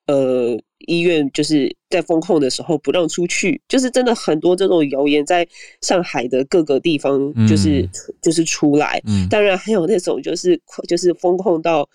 [0.08, 5.47] 呃，医院就是在封控的时候不让出去，就是真的很多这种谣言在
[5.82, 8.99] 上海的各个地方，就是、嗯、就是出来。
[9.05, 11.88] 嗯、当然还有那种就是就是封控到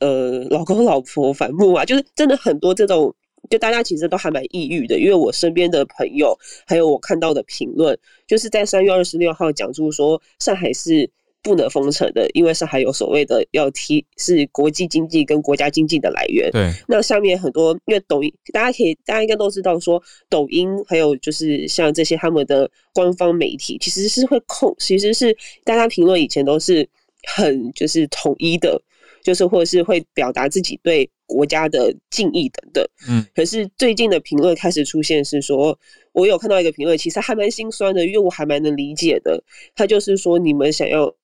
[0.00, 3.14] 呃老公老婆反目啊，就是真的很多这种，
[3.50, 4.98] 就大家其实都还蛮抑郁的。
[4.98, 11.10] 因为我身边的朋友还有我看到的评论，就是在三月二十六号讲出说上海是。
[11.44, 16.48] 不能封城的，因为上海有所谓的要提是国际经济跟国家经济的来源。
[16.52, 26.88] 对，那下面很多，因为抖音，大家可以，大家应该都知道说，抖音还有就是像这些他们的官方媒体，其实是会控，其实是大家评论以前都是
[27.34, 28.80] 很就是统一的，
[29.22, 32.84] 就是或者是会表达自己对国家的敬意等等。
[33.08, 35.78] 嗯，可是最近的评论开始出现是说，
[36.12, 39.42] 我有看到一个评论，其实还蛮心酸的，因为我还蛮能理解的。
[39.74, 41.14] 他就是说，你们想要。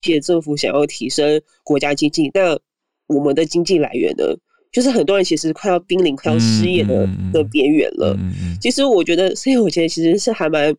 [0.00, 2.56] 借政府想要提升国家经济，那
[3.08, 4.26] 我们的经济来源呢？
[4.70, 8.16] 就是很多人其实快要濒临、快要失业的的边缘了。
[8.60, 10.72] 其实我觉得，所以我觉得其实是还蛮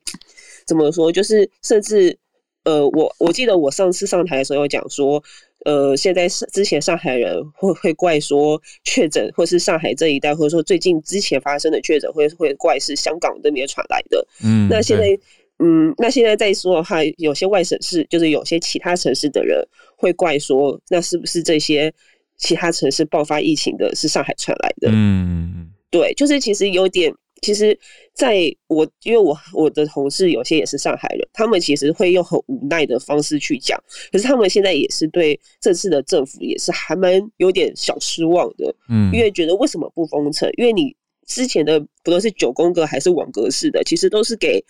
[0.65, 2.17] 怎么说，就是甚至
[2.63, 5.21] 呃，我我记得我上次上台的时候有讲说，
[5.65, 14.27] 呃，现在是之前上海人会会怪说确诊，或是上海这一带，或者说最近之前发生的确诊，会会怪是香港那边传来的。
[14.43, 15.17] 嗯，那现在。
[15.61, 19.61] 嗯，那现在再说的话，有些外省市，就是有些其他城市的人
[19.97, 21.93] 会怪说，那是不是这些
[22.37, 24.87] 其他城市爆发疫情的是上海传来的？
[24.89, 27.77] 嗯，对，就是其实有点，其实
[28.13, 33.77] 在我因为我我的同事有些也是上海人，他们其实会用很无奈的方式去讲，
[34.11, 40.49] 可是他们现在也是对这次的政府也是还蛮有点小失望的，嗯，因为觉得为什么不封城？
[40.57, 44.63] 因为你之前的不论是九宫格还是网格式的，其实都是给。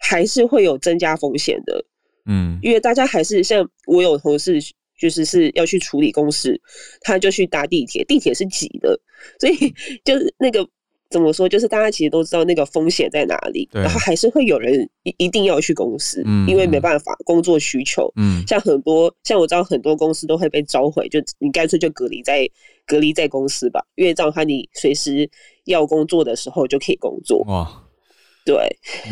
[0.00, 1.84] 还是会有增加风险的，
[2.24, 4.60] 嗯，因为大家还是像我有同事，
[4.96, 6.58] 就是是要去处理公事，
[7.00, 8.96] 他就去搭地铁，地铁是挤的，
[9.40, 9.74] 所以
[10.06, 10.64] 就是那个
[11.10, 22.48] 怎么说，就是大家其实都知道那个风险在哪里，然后还是会有人一一定要去公司，嗯，因为没办法工作需求，嗯，像很多像我知道很多公司都会被召回，就你干脆就隔离在
[22.86, 25.28] 隔离在公司吧，因为这样的话你随时
[25.64, 27.84] 要工作的时候就可以工作，哇。
[28.44, 28.56] 对，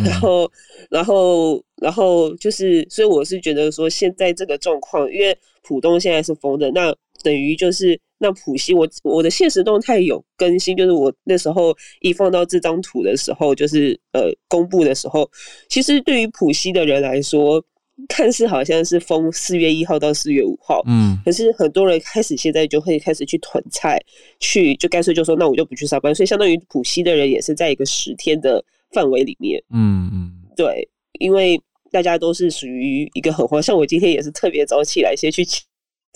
[0.03, 0.51] 然后，
[0.89, 6.91] 然后，然后就是，所以我是觉得说，现在这个状况，因为浦东现在是封的，那
[7.23, 15.31] 等于就是那浦西，我我的现实动态有更新，就是我那时候一放到这张图的时候，就是呃公布的时候，
[15.69, 17.62] 其实对于浦西的人来说，
[18.09, 23.99] 看似好像是封四月一号到四月五号，嗯，可是很多人开始现在就会开始去囤菜，
[24.41, 28.64] 去就干脆就说那我就不去上班，所以相当于浦西的人也是在一个十天的。
[28.93, 30.89] 范围里面，嗯嗯，对，
[31.19, 31.61] 因为
[31.91, 35.45] 大家都是属于一个很慌，像我今天也是特别早起来先去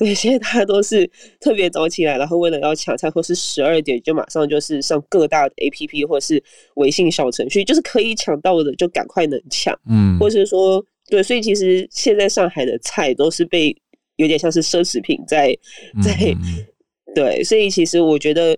[0.00, 6.42] 抢，对， 现在大家都是特别早起来，然后为了要抢菜，或是十二点就马上就是上各大的 APP 或是
[6.74, 13.76] 微信小程序，就是可以抢到的就赶快能抢，嗯，或是说对，所以其实现在上海的菜都是被
[14.16, 15.56] 有点像是奢侈品在
[16.02, 16.34] 在，
[17.14, 18.56] 对，所以其实我觉得，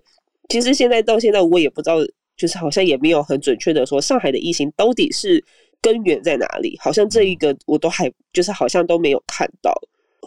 [0.49, 1.97] 其实现在到现在我也不知道，
[2.37, 5.43] 就是好像也没有很准确的说上海的疫情到底是。
[5.83, 6.77] 根源在哪里？
[6.81, 9.77] 好像这一个我都还就是好像都没有看到，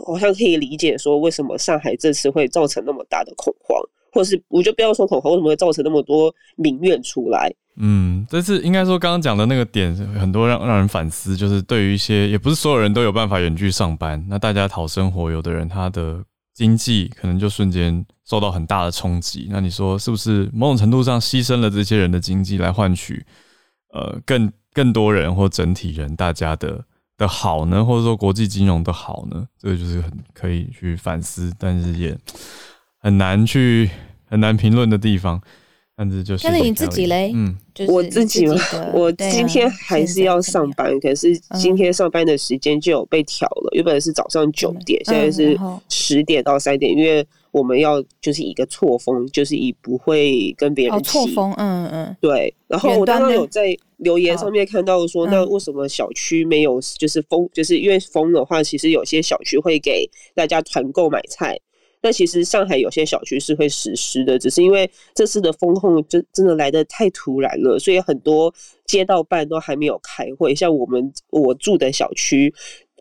[0.05, 3.81] 好像可以理解说为什么上海这次会造成那么大的恐慌，
[4.13, 7.53] 或是我就不要说恐慌，为什么会造成那么多民怨出来？
[7.77, 16.23] 嗯，这次应该说刚刚讲的那个点很多让让人反思，就是对于一些也不是所有人都有办法远距上班，那大家讨生活，有的人他的
[16.55, 19.49] 经济可能就瞬间受到很大的冲击。
[19.51, 23.25] 那你说是不是某种程度上牺牲了这些人的经济来换取
[23.93, 24.53] 呃更？
[24.77, 26.85] 更多人或整体人，大家的
[27.17, 32.17] 的好呢，或者说国际金融的好呢，这个就是很可以去反思，但是也
[32.99, 33.91] 很难去
[34.29, 35.41] 很难评论的地方。
[35.99, 38.55] 但是就是，但是你自己嘞，嗯，就是我自己嘛，
[38.93, 45.59] 我今天还是要上班，可是今天上班的时间就有被调了，原本是早上九点，现在是
[45.89, 47.27] 十点到三点，因为。
[47.57, 52.55] 我们要就是一个错峰，就是以不会跟别人错峰，嗯嗯，对。
[52.69, 57.49] 然后我刚刚有在留言上面看到说，那为什么小区没有就是封？
[57.55, 61.59] 就是因为封的话，其实有些小区会给大家团购买菜。
[62.03, 68.53] 那其实上海有些小区是会实施的，只是因为这次的封控真真的来的太突然了，所以很多
[68.85, 70.55] 街道办都还没有开会。
[70.55, 72.53] 像我们我住的小区。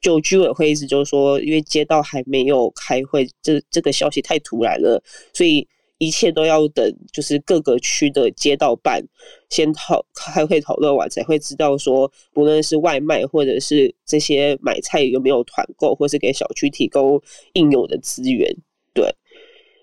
[0.05, 5.01] 就居委会意思就是说，因为街道还没有开会，这这个消息太突然了，
[5.33, 9.03] 所以一切都要等，就是各个区的街道办
[9.49, 17.19] 先讨开会讨论完，才会知道说，不论是外卖或者是这些买菜有没有团购，或是给小区提供
[17.53, 18.55] 应有的资源，
[18.93, 19.11] 对。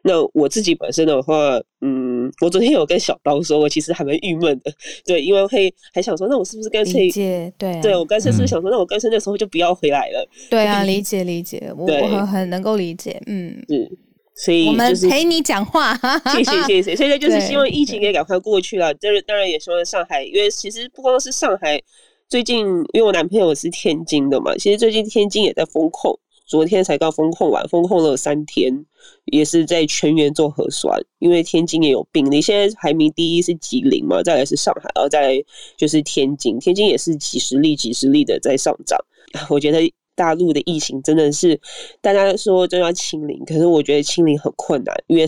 [0.05, 2.02] 那我自己本身的话，嗯，
[2.41, 4.73] 我昨天有跟小刀说，我其实还蛮郁闷的，
[5.05, 7.11] 对，因为会还想说，那我是不是干脆，
[7.59, 10.29] 对、啊，对我干脆是不是想说，嗯、那我干脆那时候就不要回来了。
[10.49, 13.91] 对啊， 理解理解，我我很很能够理解，嗯，是，
[14.35, 15.95] 所以、就是、我们陪你讲话，
[16.33, 21.81] 谢 谢谢谢，现在就是希望疫情也赶快过去了，当然当然也希望上海，因为其实不光是上海，
[22.29, 26.19] 最近因为我男朋友是天津的嘛，其实最近天津也在封控。
[26.53, 28.85] 昨天才刚封控完，封控了三天，
[29.25, 32.43] 也是在全员做核酸，因为天津也有病例。
[32.43, 35.45] 现在排名第一是吉林嘛，再来是上海，然后再来
[35.79, 38.99] 就是天津，天津也是几十例、几十例的在上涨。
[39.49, 41.59] 我觉得大陆的疫情真的是
[42.03, 45.25] 大家说就要清零，可是我觉得清零很困难，因为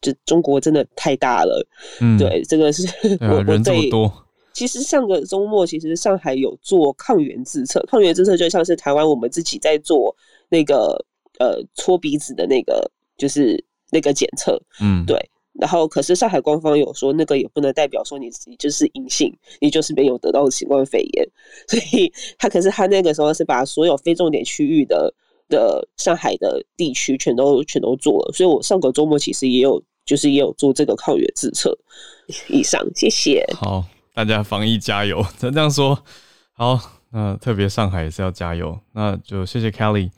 [0.00, 1.62] 就中国真的太大了。
[2.00, 2.88] 嗯，对，这个是
[3.20, 3.90] 我、啊、我对。
[4.54, 10.14] 其实上个周末，其实上海有做抗原自测，抗原自测就像是台湾我们自己在做。
[10.52, 11.02] 那个
[11.38, 15.18] 呃，搓鼻子的那个就是那个检测，嗯，对。
[15.54, 21.28] 然后，可是上海官方有说，那个也不能代表说你自己就是阴性，你就是没有得到新冠肺炎。
[21.68, 25.12] 所以他可是他那个时候是把所有非重点区域的
[25.48, 28.32] 的上海的地区全都全都做了。
[28.32, 31.76] 所以我上个周末其实也有就是也有做这个抗原自测。
[32.48, 33.46] 以上，谢谢。
[33.54, 33.84] 好，
[34.14, 35.22] 大家防疫加油。
[35.38, 36.02] 他这样说，
[36.54, 36.80] 好，
[37.10, 38.78] 那特别上海也是要加油。
[38.92, 40.10] 那就谢谢 Kelly。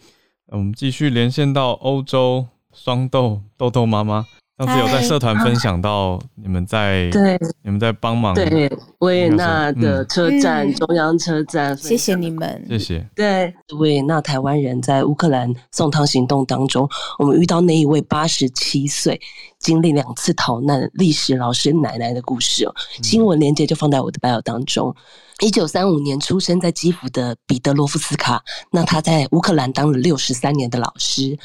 [0.55, 4.25] 我们继续连线到欧洲，双豆豆豆妈妈，
[4.57, 7.37] 上次有在社团分享到你们在对。
[7.65, 13.05] 你们在帮忙对维也纳的车站、嗯、中央车站，谢谢你们，谢谢。
[13.17, 13.53] 对。
[13.79, 16.89] 维也纳台湾人在乌克兰送汤行动当中，
[17.19, 19.21] 我们遇到那一位八十七岁
[19.65, 24.95] 经历两次逃难历史老师奶奶的故事哦，新闻连接就放在我的 bio 当中。
[25.41, 31.37] 一九三五年出生在基辅的彼得罗夫斯卡，那他在乌克兰当了六十三年的老师。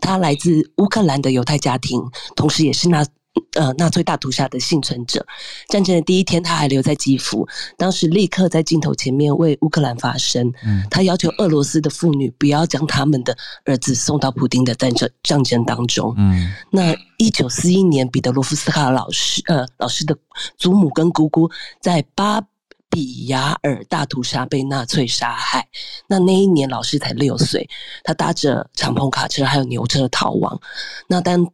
[0.00, 2.00] 他来自乌克兰的犹太家庭，
[2.36, 3.04] 同时也是纳
[3.54, 5.24] 呃纳粹大屠杀的幸存者。
[5.68, 10.52] 战争的第一天，他还留在基辅，当时立刻在镜头前面为乌克兰发声。
[10.90, 16.14] 他要求俄罗斯的妇女不要将他们的儿子送到普丁的战争战争当中。
[16.16, 20.16] 嗯，那一九四一年，彼得罗夫斯卡老师呃老师的
[20.56, 22.42] 祖母跟姑姑在巴。
[22.90, 25.66] 比亚尔大屠杀被纳粹杀害，
[26.06, 27.68] 那那一年老师才六岁，
[28.04, 30.60] 他搭着敞篷卡车还有牛车逃亡。
[31.08, 31.44] 那当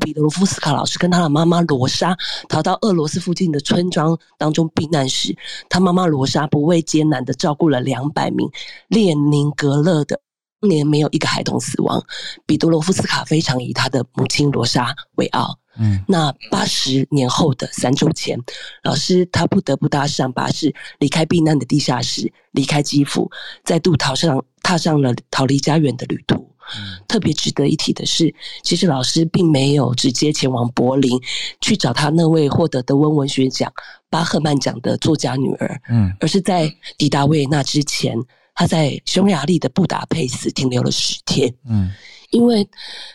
[0.00, 2.16] 彼得罗夫斯卡老师跟他的妈妈罗莎
[2.48, 5.36] 逃到俄罗斯附近的村庄当中避难时，
[5.68, 8.48] 他妈妈罗莎不畏艰难的照顾了两百名
[8.88, 10.20] 列宁格勒的，
[10.60, 12.02] 当年没有一个孩童死亡。
[12.46, 15.58] 彼得罗夫斯卡非常以他的母亲罗莎为傲。
[15.78, 18.38] 嗯，那八十年后的三周前，
[18.82, 23.30] 老师他不得不搭上巴士，离开避难的地下室，离开基辅，
[23.64, 26.51] 再度逃上踏上了逃离家园的旅途。
[26.76, 31.20] 嗯、特别值得一提的是，其实老师并没有直接前往柏林
[31.60, 33.72] 去找他那位获得德文文学奖
[34.08, 38.16] 巴赫曼奖的作家女儿，嗯，而是在抵达维也纳之前，
[38.54, 41.90] 他在匈牙利的布达佩斯停留了十天，嗯。
[42.32, 42.68] 因为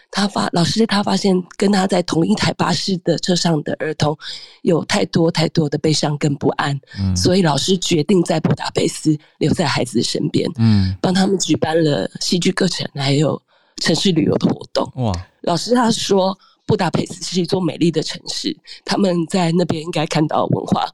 [0.09, 4.17] 他发老师，他发现跟他在同一台巴士的车上的儿童
[4.61, 13.39] 有太多太多的悲伤跟不安，嗯，所以老师决定在布达佩斯留在孩子的身边，嗯，帮他们举办了戏剧课程，还有
[13.81, 14.89] 城市旅游的活动。
[15.03, 15.13] 哇！
[15.41, 18.55] 老师他说，布达佩斯是一座美丽的城市，
[18.85, 20.85] 他们在那边应该看到文化，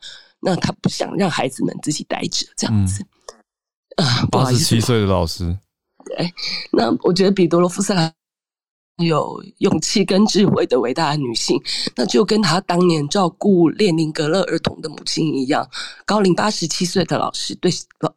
[0.42, 3.06] 那他不想让孩子们自己待着这样子。
[3.98, 5.58] 啊，八十七岁的老师。
[6.18, 6.34] 哎，
[6.72, 8.12] 那我觉得彼得罗夫斯卡
[8.98, 11.60] 有勇气跟智慧的伟大的女性，
[11.96, 15.68] 那就跟她当年照顾列宁格勒儿童的母亲一样，
[16.06, 17.72] 高龄八十七岁的老师对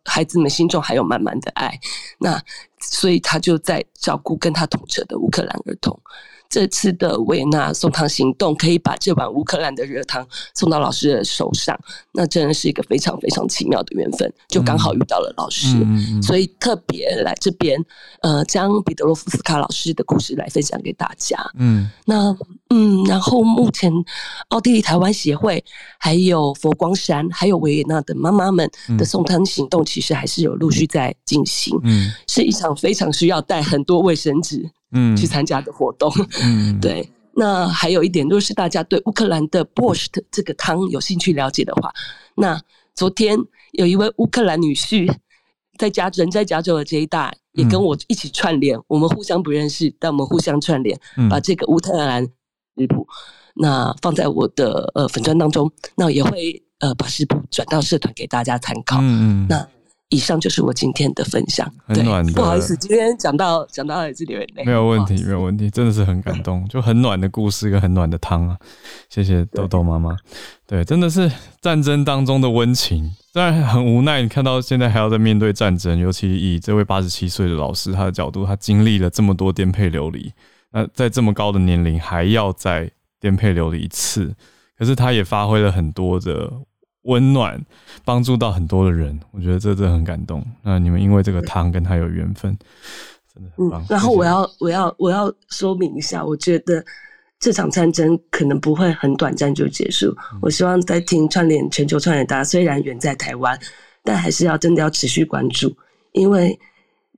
[0.04, 1.80] 孩子们心中还有满满的爱，
[2.18, 2.38] 那
[2.80, 5.98] 所以她就在照顾跟她同车的乌克兰儿童。
[6.48, 11.78] 这次的维也纳送汤行动可以把这碗乌克兰的热汤送到老师的手上，
[12.12, 17.78] 那真的是一个非常非常奇妙的缘分，就刚好遇到了老师，嗯、所以特别来这边，
[18.22, 21.38] 呃，将彼得罗夫斯卡老师的故事来分享给大家。
[21.58, 22.36] 嗯，那
[22.70, 23.92] 嗯，然后目前
[24.48, 25.64] 奥地利台湾协会、
[25.98, 28.68] 还有佛光山、还有维也纳的妈妈们
[28.98, 31.78] 的送汤行动，其实还是有陆续在进行。
[31.82, 34.68] 嗯，是一场非常需要带很多卫生纸。
[34.92, 36.12] 嗯，去参加的活动，
[36.42, 37.08] 嗯， 对。
[37.38, 41.92] 那还有一点，如果是大家对乌克兰的 Borscht 这个汤有兴趣了解的话，
[42.34, 42.58] 那
[42.94, 43.38] 昨天
[43.72, 45.12] 有一位乌克兰女婿
[45.76, 52.24] 在加人在加州的这一带，也跟我一起串联，嗯、我们互相不认识，但我们互相串联，把这个乌克兰
[52.78, 53.06] 食谱
[53.54, 58.96] 那放在我的呃粉砖当中，那也会呃把食谱转到社团给大家参考。
[59.02, 59.68] 嗯嗯，那。
[60.10, 62.32] 以上就是我今天的分享，很暖的。
[62.32, 68.56] 不好意思，今天讲到讲到这里面，没有问题，没有问题，真的是很感动，就很暖的故事，一个很暖的汤啊！
[69.10, 70.16] 谢谢豆豆妈妈。
[70.64, 71.28] 对，真的是
[71.60, 74.22] 战争当中的温情，当然很无奈。
[74.22, 80.32] 你看到现在还要在面对战争，尤其以这位八十七岁的老师他的角度，他经历了这么多颠沛流离，
[80.70, 82.88] 那在这么高的年龄还要再
[83.20, 84.32] 颠沛流离一次，
[84.78, 86.52] 可是他也发挥了很多的。
[87.06, 87.60] 温暖，
[88.04, 90.44] 帮助到很多的人，我觉得这真的很感动。
[90.62, 92.56] 那你们因为这个汤跟他有缘分，
[93.34, 93.82] 真的很棒。
[93.82, 96.84] 嗯，然后我要我要我要说明一下，我觉得
[97.38, 100.14] 这场战争可能不会很短暂就结束。
[100.32, 103.58] 嗯，我希望在听串联全球串联大家，虽然远在台湾，
[104.04, 105.74] 但还是要真的要持续关注，
[106.12, 106.58] 因为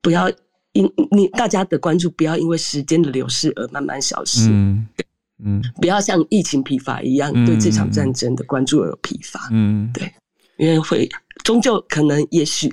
[0.02, 0.30] 不要
[0.72, 4.48] 因你大家的关注不要因为时间的流逝而慢慢消失。
[4.50, 4.86] 嗯
[5.44, 9.48] 嗯，不要像疫情疲乏一样，对这场战争的关注而有疲乏。
[9.52, 10.12] 嗯，对，
[10.56, 11.08] 因为会
[11.44, 12.72] 终究可能，也许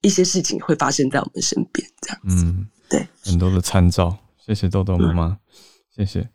[0.00, 2.44] 一些事情会发生在我们身边，这样子。
[2.44, 4.16] 嗯，对，很多的参照。
[4.44, 5.36] 谢谢豆豆妈妈，
[5.94, 6.28] 谢谢。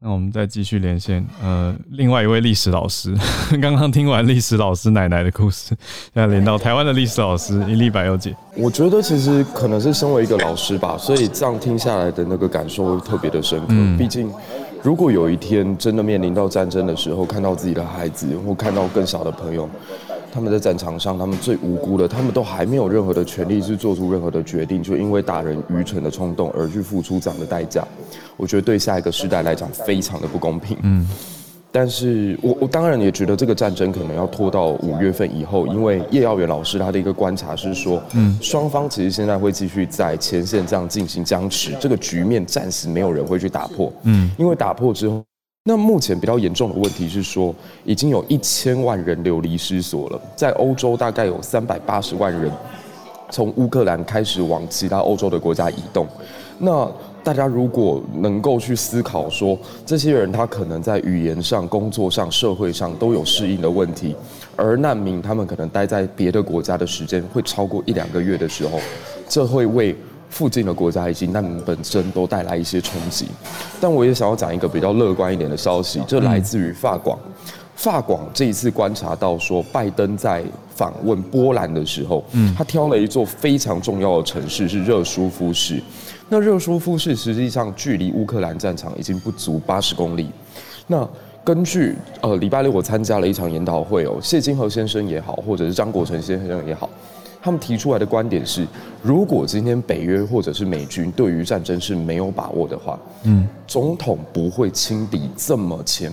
[0.00, 3.14] 那我们再继续连线，呃，另外一位历史老师，
[3.62, 5.68] 刚刚听完历史老师奶奶的故事，
[6.12, 8.36] 现在连到台湾的历史老师伊丽白幼姐。
[8.56, 13.66] 我觉得其实可能是身为一个老师吧，所以这样听下来的那个感受会特别的深刻。
[13.70, 14.30] 嗯，毕竟。
[14.84, 19.66] 如果有一天真的面临到战争的时候，看到自己的孩子或看到更小的朋友，
[20.30, 27.82] 他们在战场上，他们最无辜的，他们都还没有任何的权利去做出任何的决定，就因为打人愚蠢的冲动而去付出这样的代价，
[28.36, 30.76] 我觉得对下一个世代来讲非常的不公平。
[30.82, 31.08] 嗯。
[31.76, 45.20] 但是我我当然也觉得这个战争可能要拖到五月份以后，因为叶耀元老师他的一个观察是说，嗯，双方其实现在会继续在前线这样进行僵持，这个局面暂时没有人会去打破，嗯，因为打破之后，
[45.64, 47.52] 那目前比较严重的问题是说，
[47.84, 52.48] 已经有一千万人流离失所了，在欧洲大概有三百八十万人
[53.30, 56.06] 从乌克兰开始往其他欧洲的国家移动，
[56.56, 56.88] 那。
[57.24, 64.14] 大家如果能够去思考说，这些人他可能在语言上、工作上、社会上都有适应的问题，
[64.54, 68.78] 而难民他们可能待在别的国家的时间会超过一两个月的时候，
[69.26, 69.96] 这会为
[70.28, 73.26] 附近的国家以及难民本身都带来一些冲击。
[73.80, 77.18] 但我也想要讲一个比较乐观一点的消息，这来自于法广。
[77.74, 80.42] 法广这一次观察到说，拜登在
[80.74, 82.24] 访问波兰的时候，
[82.56, 85.82] 他挑了一座非常重要的城市是热舒夫市。
[86.28, 90.30] 那热舒夫市实际上距离乌克兰战场已经不足八十公里。
[90.86, 91.06] 那
[91.44, 96.88] 根据呃礼拜六我参加了一场研讨会哦，谢金河先生也好，或者是张国成先生也好，
[97.42, 98.66] 他们提出来的观点是，
[99.02, 106.10] 如果今天北约或者是美军对于战争是没有把握的话，嗯，总统不会轻敌这么前，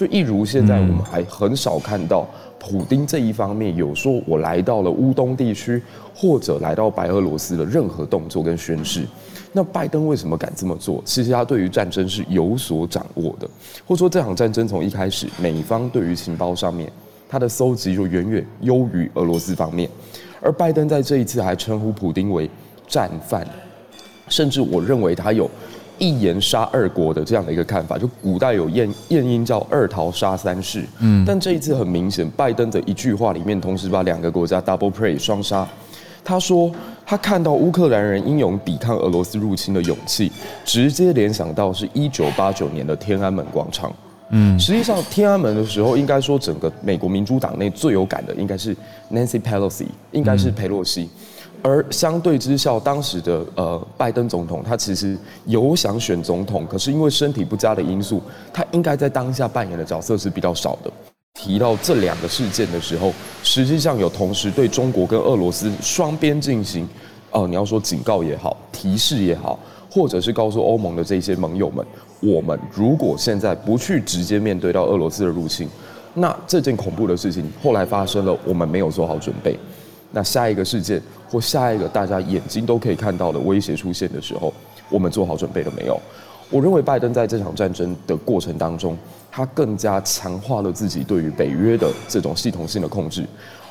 [0.00, 2.26] 就一如现在我们还很少看到
[2.58, 5.82] 普丁这一方面有说我来到了乌东地区
[6.14, 9.06] 或者来到白俄罗斯的任何动作跟宣誓。
[9.52, 11.02] 那拜登为什么敢这么做？
[11.04, 13.46] 其实他对于战争是有所掌握的，
[13.86, 16.90] 或者说这场战争从一开始，美方对于情报上面
[17.28, 19.86] 他的搜集就远远优于俄罗斯方面，
[20.40, 22.48] 而拜登在这一次还称呼普丁为
[22.88, 23.46] 战犯，
[24.28, 25.50] 甚至我认为他有
[26.00, 35.68] 一言杀二国的这样的一个看法，就古代有谚谚音叫二桃杀三士，嗯，但这一次很明显，拜登的一句话里面同时把两个国家 double pray 双杀。
[36.24, 36.70] 他说，
[37.06, 40.30] 他看到乌克兰人英勇抵抗俄罗斯入侵的勇气，
[40.64, 43.92] 直接联想到是一九八九年的天安门广场。
[44.30, 48.76] 嗯，实际上天安门的时候，应该说整个美国民主党内最有感的应该是
[49.12, 51.08] Nancy Pelosi，应该是佩洛西。
[51.62, 60.90] 而相对之下，当时的呃拜登总统，他其实有想选总统，可是因为身体不佳的因素，他应该在当下扮演的角色是比较少的。
[61.34, 66.84] 提到这两个事件的时候，实际上有同时对中国跟俄罗斯双边进行，
[67.30, 69.58] 哦、呃，你要说警告也好，提示也好，
[69.90, 71.86] 或者是告诉欧盟的这些盟友们，
[72.20, 75.68] 我们如果现在不去直接面对到俄罗斯的入侵，
[76.14, 79.56] 那这件恐怖的事情后来发生了，我们没有做好准备，
[80.10, 81.00] 那下一个事件
[81.30, 84.52] 或下一个大家眼睛都可以看到的威胁出现的时候，
[84.88, 85.98] 我们做好准备了没有？
[86.50, 88.98] 我认为拜登在这场战争的过程当中，
[89.30, 93.24] 他更加强化了自己对于北约的这种系统性的控制。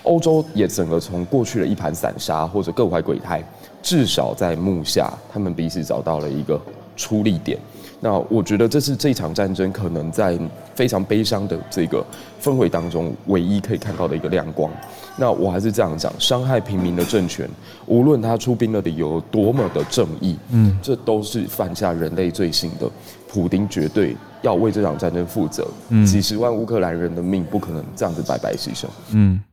[0.04, 3.44] 欧洲也整个从过去的一盘散沙或者各怀鬼胎，
[3.84, 6.60] 至少在目下，他们彼此找到了一个
[7.00, 7.58] 出力点。
[8.02, 10.40] 那我觉得这是这场战争可能在
[10.74, 12.06] 非常悲伤的这个
[12.42, 14.72] 氛围当中，唯一可以看到的一个亮光。
[15.18, 17.50] 那我还是这样讲，伤害平民的政权，
[17.88, 22.90] 无论他出兵的理由多么的正义，嗯，这都是犯下人类罪行的。
[23.28, 29.44] 普丁绝对要为这场战争负责，嗯，几十万乌克兰人的命不可能这样子白白牺牲，嗯，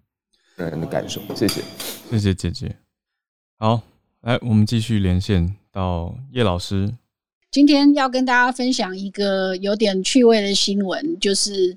[0.55, 1.21] 人人的感受。
[1.35, 1.61] 谢谢，
[2.11, 2.77] 谢谢姐姐。
[3.59, 3.81] 好，
[4.21, 6.95] 来，我们继续连线到叶老师。
[7.51, 11.77] 今天要跟大家分享一个有点趣味的新闻，就是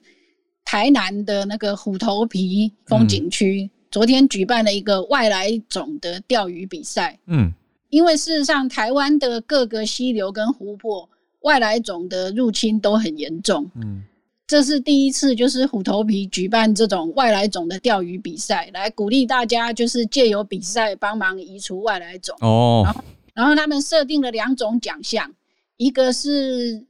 [0.66, 3.64] 台南的那个虎头皮风景区。
[3.64, 7.18] 嗯昨天举办了一个外来种的钓鱼比赛。
[7.26, 7.52] 嗯，
[7.90, 11.10] 因为事实上，台湾的各个溪流跟湖泊
[11.40, 13.68] 外来种的入侵都很严重。
[13.74, 14.04] 嗯，
[14.46, 22.38] 这是第一次，就是虎头皮举办这种外来种的钓鱼比赛，来鼓励大家，就是借由比赛帮忙移除外来种。
[22.42, 23.04] 哦，然后，
[23.34, 25.34] 然后他们设定了两种奖项，
[25.80, 26.86] 一个是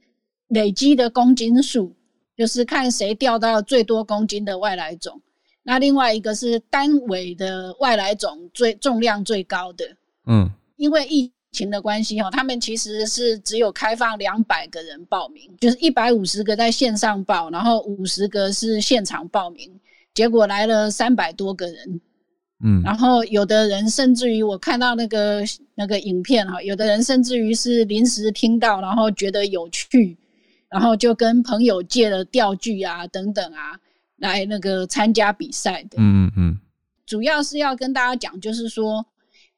[0.48, 1.94] 累积的公斤数，
[2.36, 5.22] 就是看谁钓到最多公斤的外来种。
[5.62, 9.84] 那另外一个是单尾的外来种最重量最高的，
[10.26, 19.70] 嗯，因为疫情的关系哈，他们其实是只有开放两百个人报名，就是一百五十个在线上报，然后五十个是现场报名，
[20.12, 22.00] 结果来了三百多个人，
[22.62, 25.42] 嗯，然后有的人甚至于我看到那个
[25.74, 30.16] 那个影片哈，有的人甚至于是临时听到，然后觉得有趣，
[30.68, 33.78] 然后就跟朋友借了钓具啊等等啊。
[34.20, 36.60] 来那个参加比赛的，嗯嗯嗯，
[37.06, 39.06] 主要是要跟大家讲，就是说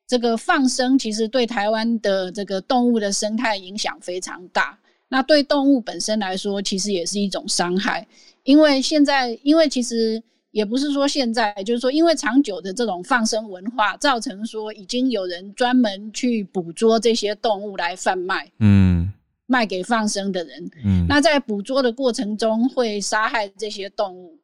[0.07, 4.79] 这个放生其实对台湾的这个动物的生态影响非常大。
[5.09, 8.07] 那对动物本身来说，其实也是一种伤害，
[8.45, 10.23] 因为现在，因为其实
[10.53, 19.13] 也不是说现在，就是说因为长久的这种放生文化，造成说已经有人专门去捕捉这些动物来贩卖，嗯，
[19.47, 24.39] 卖给放生的人，嗯，那在捕捉的过程中会杀害这些动物。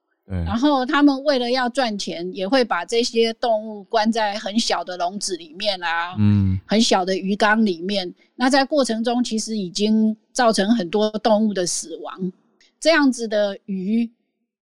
[0.44, 8.14] 然后他们为了要赚钱，也会把这些动物关在很小的笼子里面啊，嗯，很小的鱼缸里面。
[8.36, 12.30] 那在过程中，其实已经造成很多动物的死亡。
[12.78, 14.10] 这样子的鱼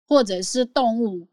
[0.07, 1.27] 或者是动物，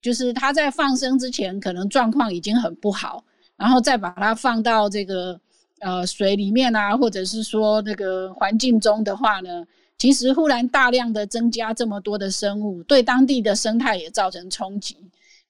[0.00, 3.22] 就是它在放生之前可能状况已经很不好，
[3.56, 5.38] 然后再把它放到这个
[5.80, 9.64] 呃水里面啊，或者是说那个环境中的话呢，
[9.98, 14.96] 其实忽然大量的增加这么多的生物，对当地的生态也造成冲击。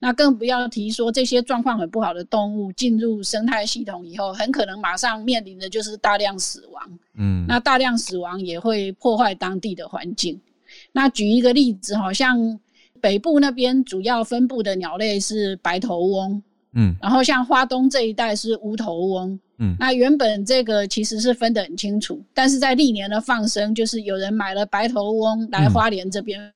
[0.03, 6.99] 那更不要提说这些状况很不好的动物进入生态系统以后，很可能马上面临的就是大量死亡。
[7.17, 10.41] 嗯，那大量死亡也会破坏当地的环境。
[10.93, 12.59] 那举一个例子，好像
[13.01, 16.43] 北部那边主要分布的鸟类是白头翁。
[16.73, 19.41] 嗯，然后像花东这一带是乌头翁。
[19.59, 26.53] 嗯，那原本这个其实是分得很清楚，但是在历年的放生，就是有人买了白头翁来花莲这边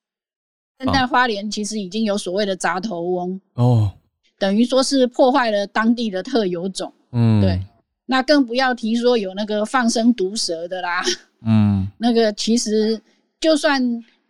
[0.78, 3.90] 但在花莲其实已经有所谓的杂头翁哦，
[4.38, 6.92] 等于说是破坏了当地的特有种。
[7.12, 7.60] 嗯，对。
[8.06, 11.02] 那更不要提说有那个放生毒蛇的啦。
[11.44, 13.00] 嗯， 那个其实
[13.40, 13.82] 就算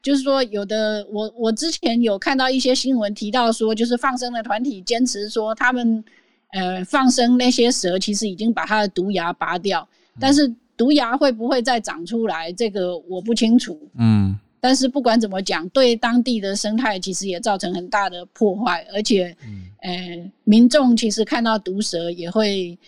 [0.05, 6.05] 就是说有的，我我之前有看到一些新闻提到说，就是放生的团体坚持说他们
[6.53, 9.89] 呃放生那些蛇，其实已经把它的毒牙拔掉，
[10.21, 13.81] 但是毒牙会不会再长出来，这个我不清楚。
[13.99, 14.39] 嗯。
[14.61, 22.79] 但是不管怎么讲，对当地的生态其实也造成很大的破坏，而且，嗯、呃，民众其实看到毒蛇也会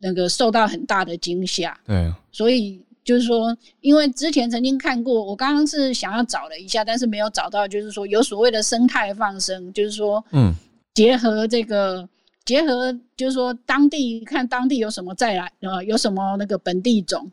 [0.00, 1.78] 那个受到很大的惊吓。
[1.86, 10.52] 对，所以就是说，因为之前曾经看过，我刚刚是想要找了一下，但是没有找到，就是说有所谓的生态放生，就是说，嗯，
[10.92, 12.06] 结合这个，
[12.44, 17.32] 结合就是说当地看当地有什么再来，呃，有什么那个本地种，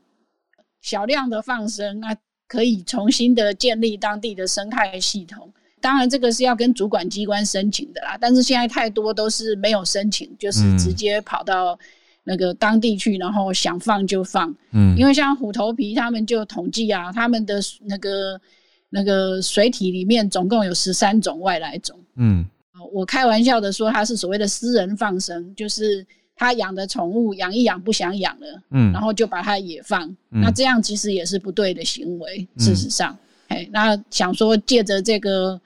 [0.81, 2.15] 小量的放生那。
[2.47, 5.51] 可以重新的建立当地的生态系统，
[5.81, 8.15] 当然这个是要跟主管机关申请的啦。
[8.21, 11.77] 但是现在太多都是没有申请，就是直接跑到
[12.25, 14.53] 那个当地去，然后想放就放。
[14.73, 18.41] 嗯，因为像虎头皮他们就统计啊，他们的那个
[18.89, 21.97] 那个水体里面总共有十三种外来种。
[22.17, 22.45] 嗯，
[22.91, 26.05] 我开玩笑的说，它是所谓的私人放生，就是。
[26.37, 32.45] 他养的宠物养一养不想养了，嗯，然后就把它也放，嗯，那这样其实也是不对的行为。
[32.57, 33.17] 嗯，事实上，
[33.47, 35.57] 哎，那想说借着这个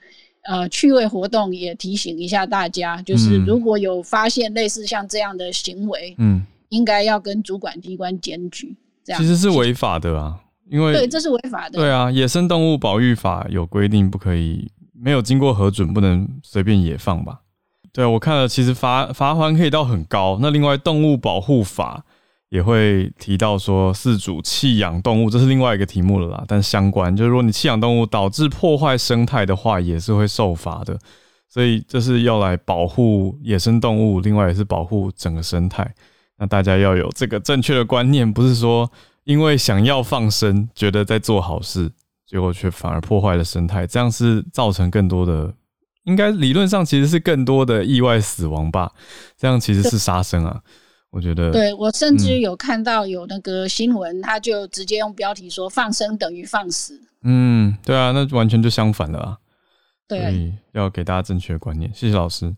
[0.44, 6.40] 呃趣味活动，也提醒一下大家，就是如果有发现类似像这样的行为，嗯，
[6.70, 8.74] 应该要跟主管机关检举。
[9.04, 11.78] 这样其实是违法的啊，因为对，这是违法的。
[11.78, 17.40] 对啊，野生动物保育法有规定，不可以没有经过核准，不能随便野放吧。
[17.92, 20.38] 对，我看了，其实罚罚锾可以到很高。
[20.40, 22.04] 那另外，动物保护法
[22.50, 26.44] 也会提到说，饲主弃养动物，这是另外一个题目了啦。
[26.46, 30.96] 但相关就是，如果你弃养动物导致破坏生态的话，也是会受罚的。
[31.48, 35.92] 所以这是要来保护野生动物，另外也是保护整个生态。
[36.40, 38.90] 那大家要有这个正确的观念，不是说
[39.24, 41.92] 因为想要放生，觉得在做好事，
[42.26, 45.52] 结果却反而破坏了生态，这样是造成更多的。
[46.04, 48.90] 应该理论上其实是更多的意外死亡吧，
[49.36, 50.58] 这样其实是杀生啊，
[51.10, 51.52] 我觉得。
[51.52, 56.98] 对，我甚至有看到有那个新闻，他就直接用标题说“放生等于放死”。
[57.22, 59.36] 嗯，对啊，那完全就相反了啊。
[60.08, 61.92] 对，所以要给大家正确的观念。
[61.94, 62.52] 谢谢老师。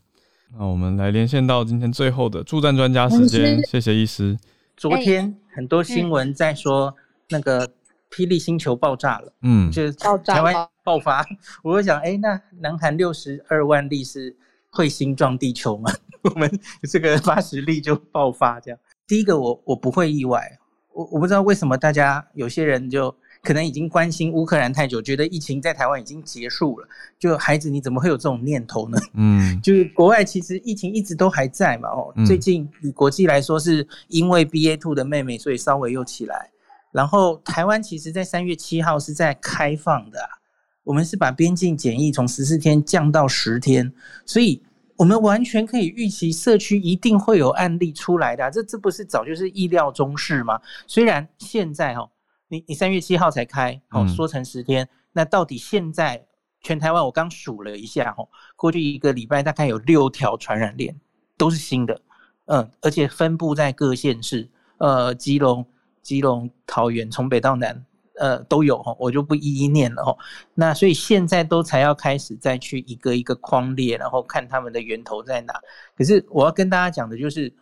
[0.59, 4.39] 那我们来连线到今天最后的助战专家时间，谢谢医师。
[4.77, 6.95] 昨天很多新闻在说
[7.29, 7.69] 那个。
[8.15, 11.25] 霹雳星球爆炸了，嗯，就是台湾爆发。
[11.63, 14.37] 我就想，哎、欸，那南韩六十二万例是
[14.71, 15.91] 彗星撞地球吗？
[16.23, 18.79] 我们这个八十例就爆发这样。
[19.07, 20.47] 第一个我，我我不会意外。
[20.93, 26.89] 我我不知道为什么大家有些人就可能已经关心乌克兰太久，觉得疫情在台湾已经结束了。
[27.19, 28.97] 就孩子，你怎么会有这种念头呢？
[29.15, 31.89] 嗯， 就是国外其实疫情一直都还在嘛。
[31.89, 36.51] 哦，最近以国际来说，是因为 BA two 的妹妹，所以稍微又起来。
[36.93, 40.29] 然后台湾其实，在三月七号是在开放的啊，
[40.85, 43.93] 我们是把边境检疫从十四天降到十天，
[44.25, 44.63] 所以
[44.97, 50.61] 我们完全可以预期社区一定会有案例出来的啊，这这不是早就是意料中事吗？
[50.87, 52.09] 虽然现在哦，
[52.53, 56.23] 你你三月七号才开，哦，说成十天，那到底现在
[56.61, 60.95] 全台湾我刚数了一下哦，过去一个礼拜大概有六条传染链
[61.39, 61.99] 都是新的，
[62.45, 65.67] 嗯，而且分布在各县市，呃，基隆。
[66.03, 67.87] 基隆、桃园，从北到南，
[68.19, 70.13] 呃，都有哈，我就不一一念了哈。
[70.53, 75.55] 那所以现在都才要开始再去一个一个框列，然后看他们的源头在哪。
[75.97, 77.55] 可是我要跟大家讲的就是，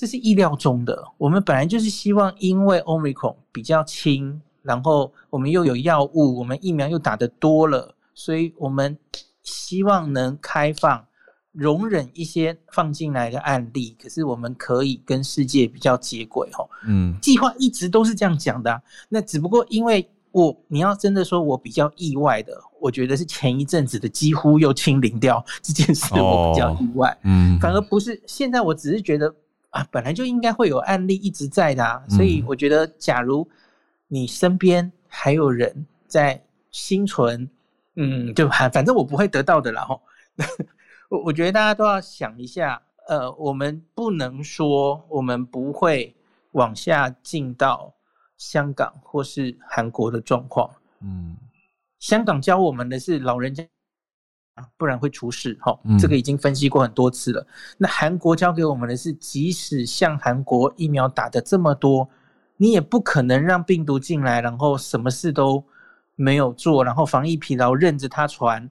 [0.00, 1.04] 这是意料中的。
[1.18, 8.96] 我们本来就是希望，因为 Omicron 比较轻，然后我们又有药物，我们疫苗又打得多了，所以我们
[9.42, 11.04] 希望能开放。
[11.52, 16.64] 容忍一些放进来的案例，可是我们可以跟世界比较接轨哦。
[16.86, 18.80] 嗯，计划一直都是这样讲的啊。
[19.08, 27.18] 那只不过因为我，你要真的说我比较意外的，我觉得是前一阵子的几乎又清零掉这件事，我比较意外。
[27.24, 29.34] 嗯，反而不是现在，我只是觉得
[29.70, 32.02] 啊，本来就应该会有案例一直在的啊。
[32.08, 33.48] 所以我觉得，假如
[34.08, 37.48] 你身边还有人在心存，
[37.96, 40.00] 嗯，就还反正我不会得到的啦哈。
[41.08, 46.14] 我我觉得大家都要想一下，呃，我们不能说我们不会
[46.52, 47.92] 往下进到
[48.36, 50.70] 香港或是韩国的状况。
[51.00, 51.36] 嗯，
[51.98, 53.64] 香港教我们的是老人家，
[54.76, 55.56] 不然会出事。
[55.60, 57.46] 哈，这个已经分析过很多次了。
[57.78, 62.08] 那韩国教给我们的是，即使像韩国疫苗打的这么多，
[62.56, 65.64] 你也不可能让病毒进来，然后什么事都
[66.16, 68.68] 没有做，然后防疫疲劳任着它传。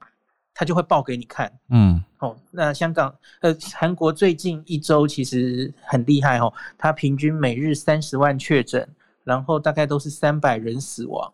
[0.52, 1.50] 它就会报给你看。
[1.70, 8.86] 嗯，哦，那香港呃，韩国最近一周其实很厉害哦，它平均每日三十万确诊，
[9.24, 11.32] 然后大概都是三百人死亡。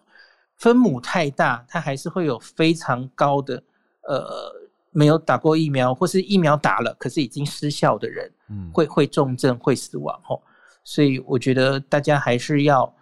[0.54, 3.60] 分母太大，它还是会有非常高的
[4.08, 4.52] 呃，
[4.90, 10.40] 没有打过疫苗或是疫苗打了可是已经失效的人，嗯，会会重症会死亡哦。
[10.84, 12.94] 所以我觉得大家还是要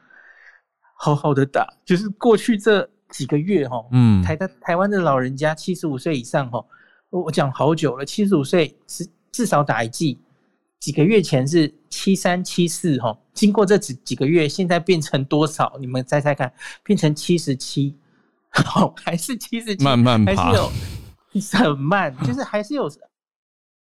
[0.97, 6.65] 好好的打，就是过去这几个月哈，嗯，台的台湾的老人家七十五岁以上哈，
[7.11, 10.19] 我讲好久了，七十五岁是至少打一剂，
[10.81, 15.77] 几个月前是七三七四哈，经过这几几个月，现在变成多少？
[15.79, 16.53] 你们猜猜看，
[16.83, 17.95] 变成七十七，
[18.63, 19.83] 好还是七十七？
[19.83, 20.71] 慢慢爬，还是有
[21.65, 22.91] 很慢，就是还是有。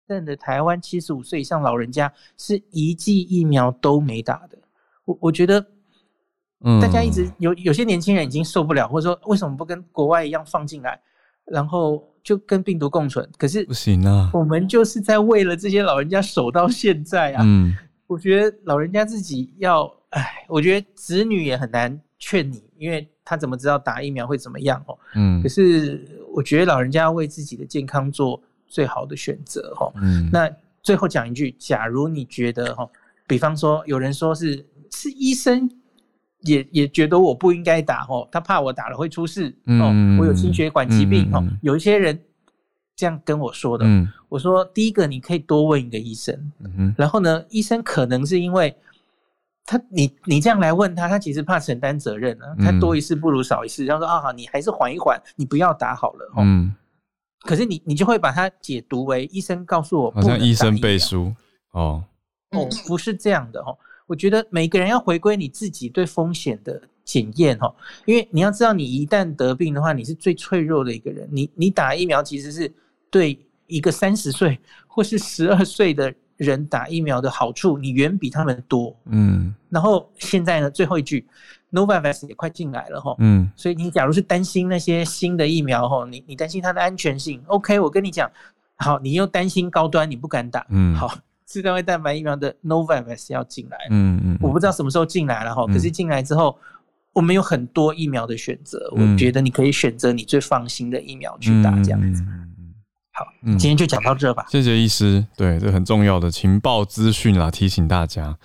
[0.05, 4.57] 真的，台湾七十五岁以上老人家是一剂疫苗都没打的。
[5.05, 5.66] 我我觉得，
[6.66, 10.99] 嗯，大家一直有有些年轻人已经受不了，或者说为什么不跟国外一样放进来，
[11.45, 13.28] 然后就跟病毒共存？
[13.38, 17.41] 可是不行啊，我们就是在为了这些老人家守到现在啊。
[17.45, 17.74] 嗯，
[18.05, 24.97] 我觉得老人家自己要，哎，我觉得子女也很难劝你，因为他怎么知道打疫苗会怎么样哦？
[25.15, 26.05] 嗯，可是
[26.36, 28.41] 我觉得老人家要为自己的健康做。
[28.65, 30.49] 最好的选择哦，嗯，那
[30.81, 32.89] 最后讲一句，假如你觉得哈，
[33.27, 35.69] 比方说有人说是是医生
[36.39, 42.19] 也也觉得我不应该打哦，他怕我打了会出事，嗯，我有心血管疾病哈，嗯，有一些人
[42.95, 48.75] 这样跟我说的，嗯，我说第一个你可以多问一个医生，嗯，然后呢，医生可能是因为
[49.66, 56.74] 他你你这样来问他，他其实怕承担责任啊，他多一事不如少一事，然后说啊好，你还是缓一缓，你不要打好了，嗯。
[57.45, 61.34] 可是你你就会把它解读为医生告诉我不能医生背书
[61.72, 62.01] 哦
[62.51, 63.78] 哦，不是这样的哦。
[64.05, 71.28] 我觉得每个人要回归你自己对风险的检验哈，因为你要知道，你一旦得病的话，你是最脆弱的一个人。
[71.30, 72.74] 你你打疫苗其实是
[73.09, 73.38] 对
[73.68, 74.57] 一个三十岁
[74.88, 78.95] 或是十二岁的人打疫苗的好处，你远比他们多。
[79.05, 81.25] 嗯，然后现在呢，最后一句。
[81.73, 88.31] Novavax 也快进来了哈，嗯，所以你假如是担心那些新的疫苗哈，你你担心它的安全性，OK，我跟你讲，
[88.75, 91.11] 好，你又担心高端，你不敢打，嗯，好，
[91.47, 96.55] 次单位蛋白疫苗的 Novavax 要进来，嗯嗯，我不知道什么时候进来了哈，可是进来之后，
[97.11, 102.23] 我们有很多疫苗的选择，我觉得你可以选择你最放心的疫苗去打，这样子，
[103.16, 108.38] 好，今天就讲到这吧，谢谢医师，对，这很重要的情报资讯啦，提醒大家。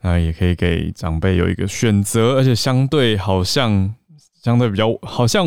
[0.00, 3.94] 那也可以给长辈有一个选择，而且相对好像
[4.42, 5.46] 相对比较好像，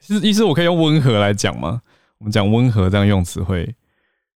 [0.00, 1.82] 其实医师我可以用温和来讲吗？
[2.18, 3.74] 我们讲温和这样用词会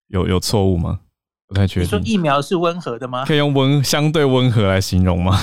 [0.09, 1.01] 有有错误吗？
[1.49, 1.85] 不太确定。
[1.85, 3.25] 你说疫苗是温和的吗？
[3.25, 5.37] 可以用温相对温和来形容吗？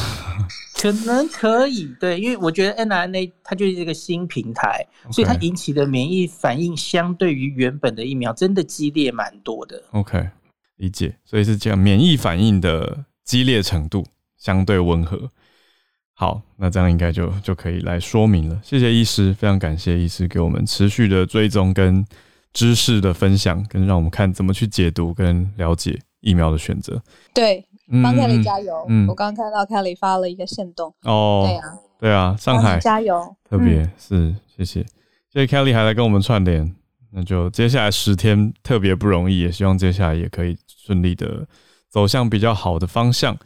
[0.84, 5.14] 可能可以，对，因为我觉得 mRNA 它就是一个新平台，Okay.
[5.14, 9.82] 所以它引起的免疫反应相对于原本的疫苗真的激烈蛮多的。
[9.92, 10.28] OK，
[10.76, 13.06] 理解，所以是这样免疫反应的。
[13.24, 14.06] 激烈程度
[14.38, 15.32] 相对温和，
[16.14, 18.60] 好，那这样应该就就可以来说明了。
[18.62, 22.06] 谢谢医师，非常感谢医师给我们持续的追踪跟
[22.52, 27.02] 知识的分享，跟让我们看怎么去解读跟了解疫苗的选择。
[27.34, 27.66] 对，
[28.02, 28.86] 帮 Kelly 加油。
[28.88, 30.94] 嗯，我刚刚看到 Kelly 发了一个线动。
[31.04, 34.86] 哦，对啊，对啊，上海加油，特别是谢谢，
[35.32, 36.74] 谢谢 Kelly 还来跟我们串联。
[37.12, 41.46] 那就接下来十天特别不容易，也希望接下来也可以顺利的。
[41.90, 43.38] 走向比较好的方向，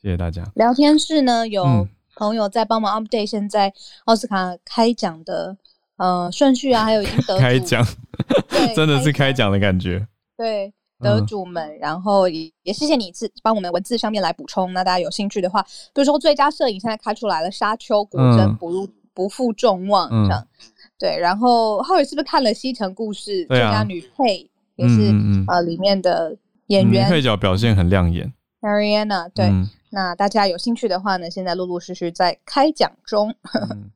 [0.00, 0.42] 谢谢大家。
[0.54, 1.86] 聊天室呢，有
[2.16, 3.70] 朋友在帮忙 update 现在
[4.06, 5.54] 奥斯卡开奖的
[5.98, 7.86] 呃顺序啊，还有已经得 开奖，
[8.74, 10.06] 真的是开奖的感觉。
[10.34, 14.72] 对，得主们，嗯、然后也也谢谢你自帮我们文字上面来补充。
[14.72, 20.40] 那大家有兴趣的话，比如说最佳摄影现在开出来了，沙丘古筝不不负众望这样。
[20.40, 20.64] 嗯、
[20.98, 26.36] 对，然后浩宇是不是看了《西城故事》最佳女配也是、嗯、呃里面的。
[26.70, 33.90] 演员配角表现很亮眼，Mariana 对，嗯、那大家有兴趣的话呢，现在陆陆续续在开奖中、嗯。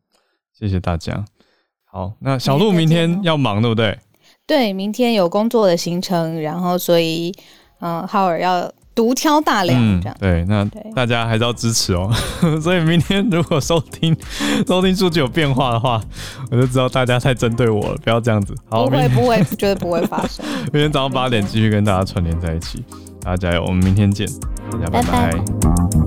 [0.53, 1.25] 谢谢大家。
[1.85, 3.97] 好，那小鹿明天要忙，对不对？
[4.47, 7.35] 对，明天有工作的行程，然后所以，
[7.81, 8.71] 嗯、呃，浩尔要。
[8.97, 10.65] 独挑大梁，这样、嗯、对，那
[10.95, 12.09] 大家还是要支持哦。
[12.63, 14.17] 所以明天如果收听
[14.69, 16.01] 收听数据有变化的话，
[16.49, 18.55] 我就知道大家太针对我了，不要这样子。
[18.71, 20.47] 好，不会不会，绝对不会发生。
[20.73, 22.85] 明天早上八点继续跟大家串联在一起，
[23.21, 24.29] 大家加油，我们明天见，
[24.71, 25.33] 大家拜拜。
[25.33, 26.04] 拜拜。